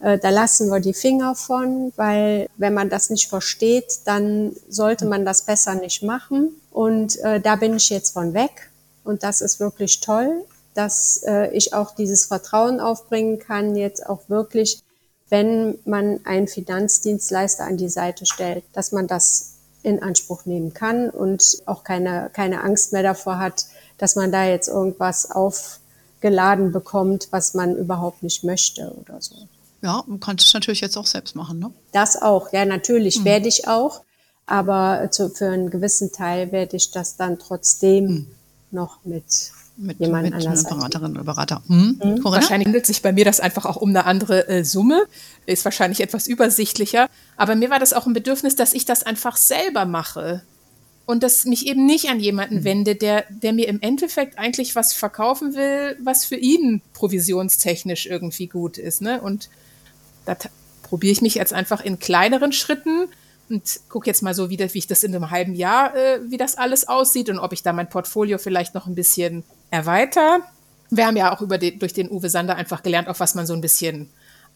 da 0.00 0.30
lassen 0.30 0.68
wir 0.70 0.80
die 0.80 0.94
Finger 0.94 1.34
von, 1.34 1.92
weil 1.96 2.48
wenn 2.56 2.74
man 2.74 2.88
das 2.88 3.10
nicht 3.10 3.28
versteht, 3.28 4.00
dann 4.06 4.52
sollte 4.68 5.06
man 5.06 5.24
das 5.24 5.42
besser 5.42 5.74
nicht 5.74 6.02
machen. 6.02 6.50
Und 6.70 7.18
äh, 7.20 7.40
da 7.40 7.56
bin 7.56 7.76
ich 7.76 7.90
jetzt 7.90 8.12
von 8.12 8.32
weg 8.32 8.70
und 9.04 9.22
das 9.22 9.40
ist 9.40 9.60
wirklich 9.60 10.00
toll, 10.00 10.44
dass 10.74 11.22
äh, 11.26 11.50
ich 11.52 11.74
auch 11.74 11.94
dieses 11.94 12.24
Vertrauen 12.24 12.80
aufbringen 12.80 13.38
kann, 13.38 13.76
jetzt 13.76 14.06
auch 14.06 14.28
wirklich 14.28 14.82
wenn 15.30 15.78
man 15.84 16.20
einen 16.24 16.48
Finanzdienstleister 16.48 17.64
an 17.64 17.76
die 17.76 17.88
Seite 17.88 18.26
stellt, 18.26 18.64
dass 18.72 18.92
man 18.92 19.06
das 19.06 19.54
in 19.82 20.02
Anspruch 20.02 20.44
nehmen 20.44 20.74
kann 20.74 21.08
und 21.08 21.62
auch 21.64 21.84
keine, 21.84 22.30
keine 22.32 22.62
Angst 22.62 22.92
mehr 22.92 23.02
davor 23.02 23.38
hat, 23.38 23.66
dass 23.96 24.16
man 24.16 24.30
da 24.30 24.44
jetzt 24.44 24.68
irgendwas 24.68 25.30
aufgeladen 25.30 26.72
bekommt, 26.72 27.28
was 27.30 27.54
man 27.54 27.76
überhaupt 27.76 28.22
nicht 28.22 28.44
möchte 28.44 28.92
oder 28.92 29.20
so. 29.22 29.36
Ja, 29.82 30.04
du 30.06 30.18
kannst 30.18 30.46
es 30.46 30.54
natürlich 30.54 30.80
jetzt 30.80 30.96
auch 30.96 31.06
selbst 31.06 31.34
machen, 31.34 31.58
ne? 31.58 31.72
Das 31.92 32.20
auch, 32.20 32.52
ja, 32.52 32.64
natürlich 32.64 33.20
mhm. 33.20 33.24
werde 33.24 33.48
ich 33.48 33.66
auch, 33.66 34.02
aber 34.46 35.10
zu, 35.10 35.30
für 35.30 35.50
einen 35.50 35.70
gewissen 35.70 36.12
Teil 36.12 36.52
werde 36.52 36.76
ich 36.76 36.90
das 36.90 37.16
dann 37.16 37.38
trotzdem 37.38 38.04
mhm. 38.04 38.26
noch 38.70 38.98
mit 39.04 39.52
mit, 39.80 39.98
jemand 39.98 40.24
mit 40.24 40.34
einer 40.34 40.62
Beraterin 40.62 41.12
oder 41.12 41.24
Berater. 41.24 41.62
Hm? 41.66 42.00
Mhm. 42.02 42.24
Wahrscheinlich 42.24 42.66
handelt 42.66 42.86
sich 42.86 43.02
bei 43.02 43.12
mir 43.12 43.24
das 43.24 43.40
einfach 43.40 43.64
auch 43.64 43.76
um 43.76 43.90
eine 43.90 44.04
andere 44.04 44.48
äh, 44.48 44.64
Summe. 44.64 45.06
Ist 45.46 45.64
wahrscheinlich 45.64 46.00
etwas 46.00 46.26
übersichtlicher. 46.26 47.08
Aber 47.36 47.54
mir 47.54 47.70
war 47.70 47.78
das 47.78 47.92
auch 47.92 48.06
ein 48.06 48.12
Bedürfnis, 48.12 48.56
dass 48.56 48.74
ich 48.74 48.84
das 48.84 49.02
einfach 49.02 49.36
selber 49.36 49.86
mache. 49.86 50.42
Und 51.06 51.22
dass 51.22 51.44
mich 51.44 51.66
eben 51.66 51.86
nicht 51.86 52.08
an 52.08 52.20
jemanden 52.20 52.56
mhm. 52.56 52.64
wende, 52.64 52.94
der, 52.94 53.24
der 53.30 53.52
mir 53.52 53.68
im 53.68 53.80
Endeffekt 53.80 54.38
eigentlich 54.38 54.76
was 54.76 54.92
verkaufen 54.92 55.54
will, 55.54 55.96
was 56.04 56.24
für 56.24 56.36
ihn 56.36 56.82
provisionstechnisch 56.92 58.06
irgendwie 58.06 58.46
gut 58.46 58.78
ist. 58.78 59.00
Ne? 59.00 59.20
Und 59.20 59.48
da 60.34 60.48
probiere 60.82 61.12
ich 61.12 61.22
mich 61.22 61.34
jetzt 61.34 61.52
einfach 61.52 61.80
in 61.80 61.98
kleineren 61.98 62.52
Schritten 62.52 63.08
und 63.48 63.80
gucke 63.88 64.06
jetzt 64.06 64.22
mal 64.22 64.34
so, 64.34 64.50
wie, 64.50 64.56
das, 64.56 64.74
wie 64.74 64.78
ich 64.78 64.86
das 64.86 65.02
in 65.02 65.14
einem 65.14 65.30
halben 65.30 65.54
Jahr, 65.54 65.94
äh, 65.94 66.20
wie 66.28 66.36
das 66.36 66.56
alles 66.56 66.88
aussieht 66.88 67.28
und 67.28 67.38
ob 67.38 67.52
ich 67.52 67.62
da 67.62 67.72
mein 67.72 67.88
Portfolio 67.88 68.38
vielleicht 68.38 68.74
noch 68.74 68.86
ein 68.86 68.94
bisschen 68.94 69.44
erweiter. 69.70 70.40
Wir 70.90 71.06
haben 71.06 71.16
ja 71.16 71.34
auch 71.34 71.40
über 71.40 71.58
den, 71.58 71.78
durch 71.78 71.92
den 71.92 72.10
Uwe 72.10 72.30
Sander 72.30 72.56
einfach 72.56 72.82
gelernt, 72.82 73.08
auf 73.08 73.20
was 73.20 73.34
man 73.34 73.46
so 73.46 73.54
ein 73.54 73.60
bisschen 73.60 74.08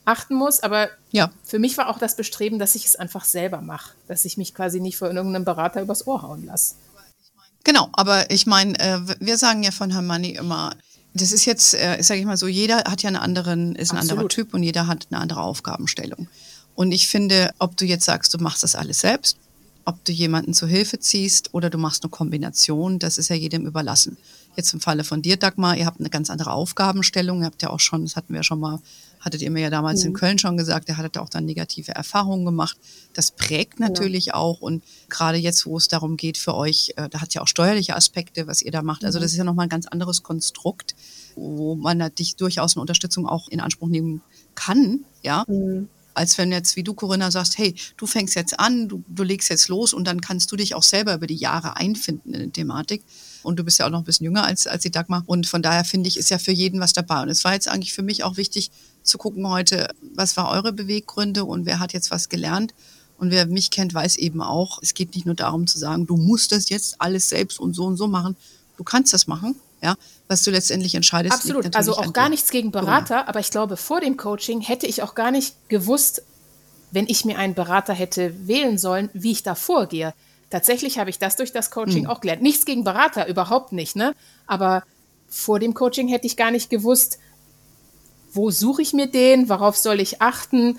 achten 0.05 0.35
muss. 0.35 0.61
Aber 0.61 0.89
ja. 1.11 1.31
für 1.45 1.59
mich 1.59 1.77
war 1.79 1.89
auch 1.89 1.99
das 1.99 2.17
Bestreben, 2.17 2.59
dass 2.59 2.75
ich 2.75 2.87
es 2.87 2.97
einfach 2.97 3.25
selber 3.25 3.61
mache, 3.61 3.95
dass 4.09 4.25
ich 4.25 4.37
mich 4.37 4.55
quasi 4.55 4.81
nicht 4.81 4.97
von 4.97 5.17
irgendeinem 5.17 5.45
Berater 5.45 5.83
übers 5.83 6.07
Ohr 6.07 6.23
hauen 6.23 6.47
lasse. 6.47 6.77
Genau, 7.65 7.89
aber 7.93 8.31
ich 8.31 8.47
meine, 8.47 8.79
äh, 8.79 8.99
wir 9.21 9.39
sagen 9.39 9.63
ja 9.63 9.71
von 9.71 9.91
Herrn 9.91 10.07
Money 10.07 10.33
immer, 10.33 10.75
das 11.15 11.33
ist 11.33 11.45
jetzt, 11.45 11.75
äh, 11.75 12.03
sage 12.03 12.21
ich 12.21 12.27
mal 12.27 12.37
so, 12.37 12.49
jeder 12.49 12.79
hat 12.79 13.03
ja 13.03 13.09
einen 13.09 13.17
anderen, 13.17 13.77
ist 13.77 13.93
ein 13.93 13.99
Absolut. 13.99 14.13
anderer 14.13 14.29
Typ 14.29 14.53
und 14.53 14.63
jeder 14.63 14.87
hat 14.87 15.07
eine 15.11 15.21
andere 15.21 15.43
Aufgabenstellung. 15.43 16.29
Und 16.75 16.93
ich 16.93 17.07
finde, 17.09 17.53
ob 17.59 17.77
du 17.77 17.85
jetzt 17.85 18.05
sagst, 18.05 18.35
du 18.35 18.39
machst 18.39 18.65
das 18.65 18.75
alles 18.75 19.01
selbst, 19.01 19.39
ob 19.85 20.05
du 20.05 20.13
jemanden 20.13 20.55
zur 20.55 20.69
Hilfe 20.69 20.99
ziehst 20.99 21.55
oder 21.55 21.71
du 21.71 21.79
machst 21.79 22.03
eine 22.03 22.11
Kombination, 22.11 22.99
das 22.99 23.19
ist 23.19 23.29
ja 23.29 23.37
jedem 23.37 23.65
überlassen. 23.65 24.17
Jetzt 24.57 24.73
im 24.73 24.81
Falle 24.81 25.03
von 25.03 25.21
dir, 25.21 25.37
Dagmar, 25.37 25.77
ihr 25.77 25.87
habt 25.87 26.01
eine 26.01 26.11
ganz 26.11 26.31
andere 26.31 26.53
Aufgabenstellung. 26.53 27.41
Ihr 27.41 27.47
habt 27.47 27.63
ja 27.63 27.71
auch 27.71 27.81
schon, 27.81 28.05
das 28.05 28.15
hatten 28.15 28.33
wir 28.33 28.37
ja 28.37 28.43
schon 28.45 28.61
mal, 28.61 28.81
hattet 29.21 29.43
ihr 29.43 29.51
mir 29.51 29.63
ja 29.63 29.71
damals 29.71 30.03
mhm. 30.03 30.09
in 30.09 30.13
Köln 30.15 30.39
schon 30.39 30.57
gesagt, 30.57 30.89
ihr 30.89 30.97
hattet 30.97 31.19
auch 31.19 31.29
dann 31.29 31.45
negative 31.45 31.93
Erfahrungen 31.93 32.45
gemacht. 32.45 32.77
Das 33.15 33.33
prägt 33.33 33.77
genau. 33.77 33.89
natürlich 33.89 34.27
ja. 34.27 34.35
auch 34.35 34.61
und 34.61 34.85
gerade 35.09 35.39
jetzt, 35.39 35.67
wo 35.67 35.77
es 35.77 35.89
darum 35.89 36.17
geht 36.17 36.39
für 36.39 36.55
euch, 36.55 36.93
äh, 36.97 37.09
da 37.09 37.21
hat 37.21 37.35
ja 37.35 37.43
auch 37.43 37.49
steuerliche 37.49 37.97
Aspekte, 37.97 38.47
was 38.47 38.63
ihr 38.63 38.71
da 38.71 38.83
macht. 38.83 39.05
Also 39.05 39.19
mhm. 39.19 39.23
das 39.23 39.33
ist 39.33 39.39
ja 39.39 39.45
nochmal 39.45 39.67
ein 39.67 39.71
ganz 39.71 39.87
anderes 39.87 40.23
Konstrukt, 40.23 40.95
wo 41.35 41.75
man 41.75 41.99
natürlich 41.99 42.37
durchaus 42.37 42.77
eine 42.77 42.83
Unterstützung 42.83 43.27
auch 43.27 43.49
in 43.49 43.61
Anspruch 43.61 43.89
nehmen 43.89 44.23
kann, 44.55 45.01
ja. 45.23 45.45
Mhm 45.49 45.89
als 46.15 46.39
wenn 46.39 46.53
jetzt, 46.53 46.77
wie 46.77 46.83
du, 46.83 46.95
Corinna, 46.95 47.31
sagst, 47.31 47.59
hey, 47.59 47.75
du 47.97 48.07
fängst 48.07 48.35
jetzt 48.35 48.59
an, 48.59 48.89
du, 48.89 49.05
du 49.09 49.23
legst 49.23 49.51
jetzt 49.51 49.69
los 49.69 49.93
und 49.93 50.05
dann 50.05 50.21
kannst 50.21 50.51
du 50.51 50.57
dich 50.57 50.75
auch 50.75 50.83
selber 50.83 51.15
über 51.15 51.27
die 51.27 51.37
Jahre 51.37 51.77
einfinden 51.77 52.35
in 52.35 52.41
die 52.45 52.51
Thematik. 52.51 53.03
Und 53.43 53.59
du 53.59 53.65
bist 53.65 53.79
ja 53.79 53.87
auch 53.87 53.91
noch 53.91 53.99
ein 53.99 54.05
bisschen 54.05 54.25
jünger 54.25 54.45
als, 54.45 54.67
als 54.67 54.83
die 54.83 54.91
Dagmar. 54.91 55.25
Und 55.27 55.47
von 55.47 55.61
daher 55.61 55.85
finde 55.85 56.09
ich, 56.09 56.17
ist 56.17 56.31
ja 56.31 56.39
für 56.39 56.53
jeden 56.53 56.81
was 56.81 56.93
dabei. 56.93 57.23
Und 57.23 57.29
es 57.29 57.45
war 57.45 57.53
jetzt 57.53 57.69
eigentlich 57.69 57.93
für 57.93 58.03
mich 58.03 58.25
auch 58.25 58.37
wichtig 58.37 58.71
zu 59.03 59.19
gucken 59.19 59.49
heute, 59.49 59.89
was 60.15 60.37
war 60.37 60.51
eure 60.51 60.73
Beweggründe 60.73 61.45
und 61.45 61.67
wer 61.67 61.79
hat 61.79 61.93
jetzt 61.93 62.11
was 62.11 62.29
gelernt. 62.29 62.75
Und 63.19 63.31
wer 63.31 63.47
mich 63.47 63.71
kennt, 63.71 63.95
weiß 63.95 64.17
eben 64.17 64.41
auch, 64.41 64.81
es 64.83 64.95
geht 64.95 65.15
nicht 65.15 65.27
nur 65.27 65.35
darum 65.35 65.67
zu 65.67 65.79
sagen, 65.79 66.07
du 66.07 66.17
musst 66.17 66.53
das 66.53 66.69
jetzt 66.69 67.01
alles 67.01 67.29
selbst 67.29 67.61
und 67.61 67.75
so 67.75 67.85
und 67.85 67.97
so 67.97 68.09
machen. 68.09 68.37
Du 68.77 68.83
kannst 68.83 69.13
das 69.13 69.27
machen, 69.27 69.55
ja. 69.85 69.97
Was 70.29 70.43
du 70.43 70.51
letztendlich 70.51 70.95
entscheidest. 70.95 71.35
Absolut. 71.35 71.77
Also 71.77 71.97
auch 71.97 72.13
gar 72.13 72.31
nichts 72.31 72.51
gegen 72.51 72.71
Berater, 72.71 73.17
ja. 73.17 73.29
aber 73.29 73.41
ich 73.41 73.51
glaube, 73.51 73.77
vor 73.77 74.01
dem 74.01 74.17
Coaching 74.17 74.63
hätte 74.63 74.87
ich 74.87 75.03
auch 75.03 75.15
gar 75.15 75.31
nicht 75.31 75.69
gewusst, 75.69 76.23
wenn 76.91 77.07
ich 77.07 77.25
mir 77.25 77.39
einen 77.39 77.55
Berater 77.55 77.93
hätte 77.93 78.49
wählen 78.49 78.79
sollen, 78.79 79.11
wie 79.13 79.33
ich 79.33 79.43
da 79.43 79.55
vorgehe. 79.55 80.15
Tatsächlich 80.49 80.99
habe 80.99 81.11
ich 81.11 81.19
das 81.19 81.37
durch 81.37 81.53
das 81.53 81.71
Coaching 81.71 82.05
mhm. 82.05 82.11
auch 82.11 82.21
gelernt. 82.21 82.41
Nichts 82.41 82.65
gegen 82.65 82.85
Berater, 82.85 83.29
überhaupt 83.29 83.73
nicht, 83.73 83.97
ne? 83.97 84.15
Aber 84.47 84.85
vor 85.29 85.59
dem 85.59 85.75
Coaching 85.75 86.09
hätte 86.09 86.27
ich 86.27 86.37
gar 86.37 86.51
nicht 86.51 86.71
gewusst, 86.71 87.19
wo 88.33 88.51
suche 88.51 88.83
ich 88.83 88.93
mir 88.93 89.07
den, 89.07 89.49
worauf 89.49 89.77
soll 89.77 90.01
ich 90.01 90.23
achten. 90.23 90.79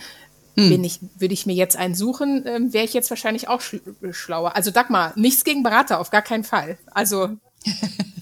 Hm. 0.57 0.83
ich, 0.85 0.99
würde 1.19 1.33
ich 1.33 1.45
mir 1.45 1.53
jetzt 1.53 1.75
einen 1.75 1.95
suchen, 1.95 2.45
ähm, 2.47 2.71
wäre 2.71 2.85
ich 2.85 2.93
jetzt 2.93 3.09
wahrscheinlich 3.09 3.49
auch 3.49 3.59
sch 3.59 3.75
schlauer. 4.11 4.55
Also 4.55 4.71
Dagmar, 4.71 5.11
nichts 5.17 5.43
gegen 5.43 5.63
Berater, 5.63 5.99
auf 5.99 6.09
gar 6.09 6.21
keinen 6.21 6.45
Fall. 6.45 6.77
Also. 6.91 7.31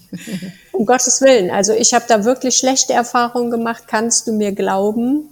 um 0.72 0.86
Gottes 0.86 1.20
Willen. 1.20 1.50
Also 1.50 1.72
ich 1.72 1.94
habe 1.94 2.04
da 2.08 2.24
wirklich 2.24 2.56
schlechte 2.56 2.92
Erfahrungen 2.92 3.50
gemacht, 3.50 3.84
kannst 3.86 4.26
du 4.26 4.32
mir 4.32 4.52
glauben. 4.52 5.28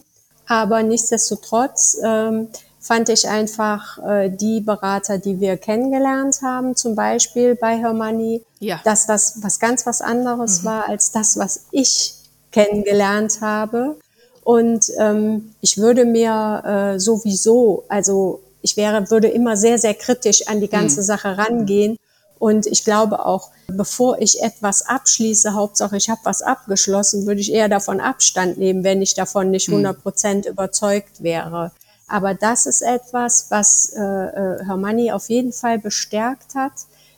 Aber 0.46 0.82
nichtsdestotrotz 0.82 1.98
ähm, 2.04 2.48
fand 2.80 3.08
ich 3.08 3.28
einfach 3.28 3.98
äh, 3.98 4.28
die 4.28 4.60
Berater, 4.60 5.18
die 5.18 5.40
wir 5.40 5.56
kennengelernt 5.56 6.42
haben, 6.42 6.74
zum 6.74 6.96
Beispiel 6.96 7.54
bei 7.54 7.78
Hermanni, 7.78 8.42
ja. 8.58 8.80
dass 8.84 9.06
das 9.06 9.38
was 9.40 9.60
ganz 9.60 9.86
was 9.86 10.00
anderes 10.00 10.62
mhm. 10.62 10.66
war 10.66 10.88
als 10.88 11.12
das, 11.12 11.38
was 11.38 11.66
ich 11.70 12.14
kennengelernt 12.50 13.40
habe. 13.40 13.96
Und 14.44 14.86
ähm, 14.98 15.54
ich 15.60 15.78
würde 15.78 16.04
mir 16.04 16.94
äh, 16.94 16.98
sowieso, 16.98 17.84
also 17.88 18.40
ich 18.62 18.76
wäre, 18.76 19.10
würde 19.10 19.28
immer 19.28 19.56
sehr, 19.56 19.78
sehr 19.78 19.94
kritisch 19.94 20.48
an 20.48 20.60
die 20.60 20.68
ganze 20.68 21.00
mhm. 21.00 21.04
Sache 21.04 21.38
rangehen. 21.38 21.96
Und 22.42 22.66
ich 22.66 22.82
glaube 22.82 23.24
auch, 23.24 23.50
bevor 23.68 24.20
ich 24.20 24.42
etwas 24.42 24.84
abschließe, 24.84 25.54
Hauptsache 25.54 25.96
ich 25.96 26.10
habe 26.10 26.22
was 26.24 26.42
abgeschlossen, 26.42 27.24
würde 27.24 27.40
ich 27.40 27.52
eher 27.52 27.68
davon 27.68 28.00
Abstand 28.00 28.58
nehmen, 28.58 28.82
wenn 28.82 29.00
ich 29.00 29.14
davon 29.14 29.52
nicht 29.52 29.68
100 29.68 29.96
mhm. 29.96 30.02
Prozent 30.02 30.46
überzeugt 30.46 31.22
wäre. 31.22 31.70
Aber 32.08 32.34
das 32.34 32.66
ist 32.66 32.82
etwas, 32.82 33.46
was 33.50 33.92
äh, 33.96 34.00
äh, 34.00 34.64
Hermanni 34.64 35.12
auf 35.12 35.28
jeden 35.28 35.52
Fall 35.52 35.78
bestärkt 35.78 36.56
hat, 36.56 36.72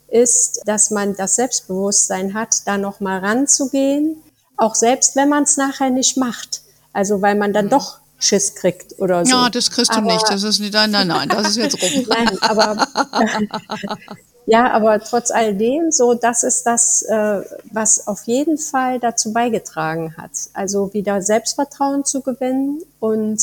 ist, 0.09 0.61
dass 0.65 0.91
man 0.91 1.15
das 1.15 1.37
Selbstbewusstsein 1.37 2.35
hat, 2.35 2.67
da 2.67 2.77
nochmal 2.77 3.17
ranzugehen, 3.17 4.21
auch 4.57 4.75
selbst 4.75 5.15
wenn 5.15 5.29
man 5.29 5.41
es 5.41 5.57
nachher 5.57 5.89
nicht 5.89 6.17
macht. 6.17 6.61
Also 6.93 7.23
weil 7.23 7.33
man 7.33 7.51
dann 7.51 7.65
mhm. 7.65 7.71
doch 7.71 7.97
Schiss 8.19 8.53
kriegt 8.53 8.99
oder 8.99 9.25
so. 9.25 9.31
Ja, 9.31 9.49
das 9.49 9.71
kriegst 9.71 9.91
du 9.91 9.97
aber, 9.97 10.13
nicht. 10.13 10.29
Das 10.29 10.43
ist 10.43 10.59
nicht, 10.59 10.73
nein, 10.73 10.91
nein, 10.91 11.07
nein, 11.07 11.29
das 11.29 11.49
ist 11.49 11.57
jetzt 11.57 11.81
rum. 11.81 12.05
nein, 12.09 12.37
aber 12.41 12.87
ja, 14.45 14.71
aber 14.71 14.99
trotz 14.99 15.31
alledem, 15.31 15.91
so 15.91 16.13
das 16.13 16.43
ist 16.43 16.63
das, 16.65 17.01
äh, 17.03 17.41
was 17.71 18.07
auf 18.07 18.23
jeden 18.25 18.57
Fall 18.57 18.99
dazu 18.99 19.33
beigetragen 19.33 20.15
hat. 20.17 20.31
Also 20.53 20.93
wieder 20.93 21.21
Selbstvertrauen 21.21 22.05
zu 22.05 22.21
gewinnen 22.21 22.81
und 22.99 23.41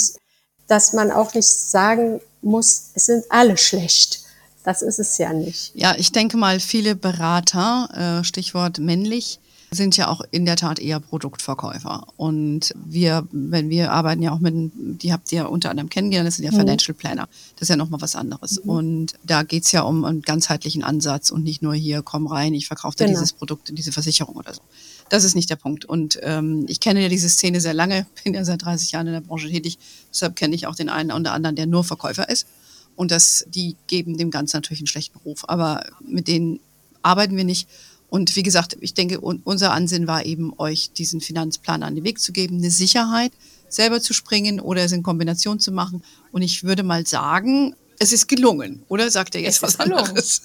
dass 0.68 0.92
man 0.92 1.10
auch 1.10 1.34
nicht 1.34 1.48
sagen 1.48 2.20
muss, 2.40 2.90
es 2.94 3.06
sind 3.06 3.24
alle 3.30 3.56
schlecht. 3.56 4.20
Das 4.64 4.82
ist 4.82 5.00
es 5.00 5.18
ja 5.18 5.32
nicht. 5.32 5.72
Ja, 5.74 5.94
ich 5.98 6.12
denke 6.12 6.36
mal, 6.36 6.60
viele 6.60 6.94
Berater, 6.94 8.20
äh, 8.20 8.24
Stichwort 8.24 8.78
männlich, 8.78 9.40
sind 9.74 9.96
ja 9.96 10.08
auch 10.08 10.20
in 10.30 10.44
der 10.44 10.56
Tat 10.56 10.78
eher 10.78 11.00
Produktverkäufer. 11.00 12.06
Und 12.16 12.74
wir, 12.84 13.26
wenn 13.32 13.70
wir 13.70 13.92
arbeiten 13.92 14.22
ja 14.22 14.32
auch 14.32 14.38
mit, 14.38 14.54
die 14.74 15.12
habt 15.12 15.32
ihr 15.32 15.48
unter 15.48 15.70
anderem 15.70 15.88
kennengelernt, 15.88 16.26
das 16.26 16.36
sind 16.36 16.44
ja 16.44 16.52
mhm. 16.52 16.56
Financial 16.56 16.94
Planner. 16.94 17.28
Das 17.56 17.62
ist 17.62 17.68
ja 17.70 17.76
nochmal 17.76 18.00
was 18.00 18.14
anderes. 18.14 18.62
Mhm. 18.62 18.70
Und 18.70 19.12
da 19.24 19.42
geht's 19.42 19.72
ja 19.72 19.82
um 19.82 20.04
einen 20.04 20.22
ganzheitlichen 20.22 20.84
Ansatz 20.84 21.30
und 21.30 21.42
nicht 21.42 21.62
nur 21.62 21.74
hier, 21.74 22.02
komm 22.02 22.26
rein, 22.26 22.54
ich 22.54 22.66
verkaufe 22.66 22.96
dir 22.96 23.06
genau. 23.06 23.18
dieses 23.18 23.32
Produkt, 23.32 23.70
diese 23.72 23.92
Versicherung 23.92 24.36
oder 24.36 24.52
so. 24.52 24.60
Das 25.08 25.24
ist 25.24 25.34
nicht 25.34 25.50
der 25.50 25.56
Punkt. 25.56 25.84
Und 25.84 26.18
ähm, 26.22 26.64
ich 26.68 26.80
kenne 26.80 27.02
ja 27.02 27.08
diese 27.08 27.28
Szene 27.28 27.60
sehr 27.60 27.74
lange, 27.74 28.06
bin 28.24 28.34
ja 28.34 28.44
seit 28.44 28.62
30 28.64 28.92
Jahren 28.92 29.06
in 29.06 29.14
der 29.14 29.20
Branche 29.20 29.48
tätig. 29.48 29.78
Deshalb 30.10 30.36
kenne 30.36 30.54
ich 30.54 30.66
auch 30.66 30.74
den 30.74 30.88
einen 30.88 31.12
oder 31.12 31.32
anderen, 31.32 31.56
der 31.56 31.66
nur 31.66 31.84
Verkäufer 31.84 32.28
ist. 32.28 32.46
Und 32.94 33.10
das, 33.10 33.46
die 33.48 33.76
geben 33.86 34.18
dem 34.18 34.30
Ganzen 34.30 34.58
natürlich 34.58 34.80
einen 34.80 34.86
schlechten 34.86 35.18
Ruf. 35.18 35.48
Aber 35.48 35.82
mit 36.06 36.28
denen 36.28 36.60
arbeiten 37.02 37.36
wir 37.36 37.44
nicht. 37.44 37.68
Und 38.12 38.36
wie 38.36 38.42
gesagt, 38.42 38.76
ich 38.82 38.92
denke, 38.92 39.20
unser 39.20 39.72
Ansinn 39.72 40.06
war 40.06 40.26
eben, 40.26 40.52
euch 40.58 40.92
diesen 40.92 41.22
Finanzplan 41.22 41.82
an 41.82 41.94
den 41.94 42.04
Weg 42.04 42.20
zu 42.20 42.32
geben, 42.32 42.58
eine 42.58 42.70
Sicherheit, 42.70 43.32
selber 43.70 44.02
zu 44.02 44.12
springen 44.12 44.60
oder 44.60 44.84
es 44.84 44.92
in 44.92 45.02
Kombination 45.02 45.58
zu 45.58 45.72
machen. 45.72 46.04
Und 46.30 46.42
ich 46.42 46.62
würde 46.62 46.82
mal 46.82 47.06
sagen, 47.06 47.74
es 47.98 48.12
ist 48.12 48.28
gelungen, 48.28 48.82
oder 48.88 49.10
sagt 49.10 49.34
er 49.34 49.40
jetzt 49.40 49.56
es 49.56 49.62
was 49.62 49.80
anderes? 49.80 50.42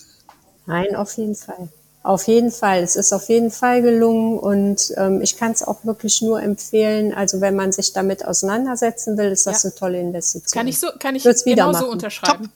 Nein, 0.65 0.95
auf 0.95 1.17
jeden 1.17 1.35
Fall. 1.35 1.67
Auf 2.03 2.25
jeden 2.29 2.51
Fall. 2.51 2.83
Es 2.83 2.95
ist 2.95 3.11
auf 3.11 3.27
jeden 3.27 3.51
Fall 3.51 3.81
gelungen 3.81 4.39
und 4.39 4.93
ähm, 4.95 5.21
ich 5.21 5.35
kann 5.35 5.51
es 5.51 5.61
auch 5.61 5.83
wirklich 5.83 6.21
nur 6.21 6.41
empfehlen. 6.41 7.13
Also 7.13 7.41
wenn 7.41 7.57
man 7.57 7.73
sich 7.73 7.91
damit 7.91 8.25
auseinandersetzen 8.25 9.17
will, 9.17 9.29
ist 9.33 9.45
das 9.45 9.63
ja. 9.63 9.71
eine 9.71 9.75
tolle 9.77 9.99
Investition. 9.99 10.57
Kann 10.57 10.69
ich 10.69 10.79
so, 10.79 10.87
kann 10.97 11.15
ich 11.15 11.23
genauso 11.43 11.91
unterschreiben. 11.91 12.45
Top. 12.45 12.51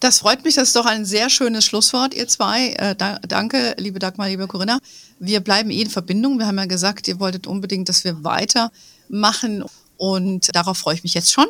Das 0.00 0.20
freut 0.20 0.44
mich, 0.44 0.54
das 0.54 0.68
ist 0.68 0.76
doch 0.76 0.86
ein 0.86 1.04
sehr 1.04 1.28
schönes 1.28 1.64
Schlusswort, 1.64 2.14
ihr 2.14 2.28
zwei. 2.28 2.70
Äh, 2.74 2.94
da, 2.94 3.18
danke, 3.26 3.74
liebe 3.78 3.98
Dagmar, 3.98 4.28
liebe 4.28 4.46
Corinna. 4.46 4.78
Wir 5.18 5.40
bleiben 5.40 5.70
eh 5.70 5.82
in 5.82 5.90
Verbindung. 5.90 6.38
Wir 6.38 6.46
haben 6.46 6.58
ja 6.58 6.66
gesagt, 6.66 7.08
ihr 7.08 7.18
wolltet 7.18 7.48
unbedingt, 7.48 7.88
dass 7.88 8.04
wir 8.04 8.22
weitermachen 8.22 9.64
und 9.96 10.54
darauf 10.54 10.78
freue 10.78 10.94
ich 10.94 11.02
mich 11.02 11.14
jetzt 11.14 11.32
schon. 11.32 11.46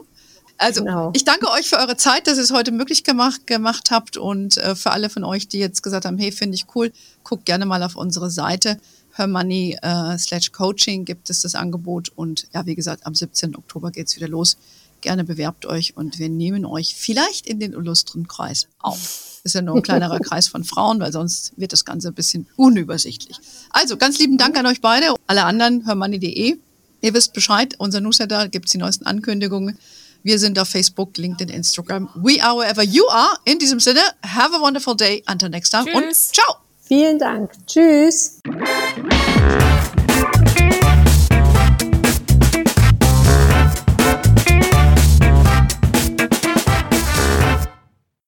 Also 0.56 0.82
genau. 0.82 1.11
ich 1.12 1.24
danke 1.24 1.50
euch 1.50 1.68
für 1.68 1.76
eure 1.76 1.98
Zeit, 1.98 2.26
dass 2.26 2.38
ihr 2.38 2.42
es 2.42 2.50
heute 2.50 2.72
möglich 2.72 3.04
gemacht, 3.04 3.46
gemacht 3.46 3.90
habt 3.90 4.16
und 4.16 4.56
äh, 4.56 4.74
für 4.74 4.92
alle 4.92 5.11
von 5.11 5.24
euch, 5.24 5.46
die 5.46 5.58
jetzt 5.58 5.82
gesagt 5.82 6.06
haben, 6.06 6.16
hey, 6.16 6.32
finde 6.32 6.54
ich 6.54 6.66
cool, 6.74 6.90
guckt 7.24 7.44
gerne 7.44 7.66
mal 7.66 7.82
auf 7.82 7.96
unsere 7.96 8.30
Seite. 8.30 8.80
Hermoney 9.12 9.78
äh, 9.82 10.16
slash 10.16 10.52
Coaching 10.52 11.04
gibt 11.04 11.28
es 11.28 11.42
das 11.42 11.54
Angebot 11.54 12.08
und 12.16 12.46
ja, 12.54 12.64
wie 12.64 12.74
gesagt, 12.74 13.06
am 13.06 13.14
17. 13.14 13.56
Oktober 13.56 13.90
geht's 13.90 14.16
wieder 14.16 14.28
los 14.28 14.56
gerne 15.00 15.24
bewerbt 15.24 15.66
euch 15.66 15.96
und 15.96 16.18
wir 16.18 16.28
nehmen 16.28 16.64
euch 16.64 16.94
vielleicht 16.96 17.46
in 17.46 17.61
den 17.61 17.72
illustren 17.72 18.28
Kreis 18.28 18.68
auf. 18.78 19.40
Ist 19.44 19.54
ja 19.54 19.62
nur 19.62 19.76
ein 19.76 19.82
kleinerer 19.82 20.20
Kreis 20.28 20.48
von 20.48 20.64
Frauen, 20.64 21.00
weil 21.00 21.12
sonst 21.12 21.52
wird 21.56 21.72
das 21.72 21.84
Ganze 21.84 22.08
ein 22.08 22.14
bisschen 22.14 22.46
unübersichtlich. 22.56 23.37
Also 23.70 23.96
ganz 23.96 24.18
lieben 24.18 24.38
Dank 24.38 24.56
an 24.56 24.66
euch 24.66 24.80
beide. 24.80 25.14
Alle 25.26 25.44
anderen, 25.44 25.87
hörmoney.de. 25.87 26.58
Ihr 27.00 27.14
wisst 27.14 27.32
Bescheid, 27.32 27.74
unser 27.78 28.00
Newsletter 28.00 28.48
gibt 28.48 28.66
es 28.66 28.72
die 28.72 28.78
neuesten 28.78 29.06
Ankündigungen. 29.06 29.78
Wir 30.22 30.38
sind 30.38 30.58
auf 30.58 30.68
Facebook, 30.68 31.16
LinkedIn, 31.16 31.48
Instagram. 31.48 32.08
We 32.16 32.42
are 32.42 32.56
wherever 32.56 32.82
you 32.82 33.06
are. 33.08 33.38
In 33.44 33.58
diesem 33.58 33.80
Sinne, 33.80 34.00
have 34.24 34.54
a 34.54 34.61
wonderful 34.61 34.96
day. 34.96 35.22
Until 35.30 35.48
next 35.48 35.70
time 35.70 35.84
Tschüss. 35.84 35.94
und 35.94 36.14
ciao. 36.34 36.56
Vielen 36.82 37.18
Dank. 37.18 37.52
Tschüss. 37.66 38.40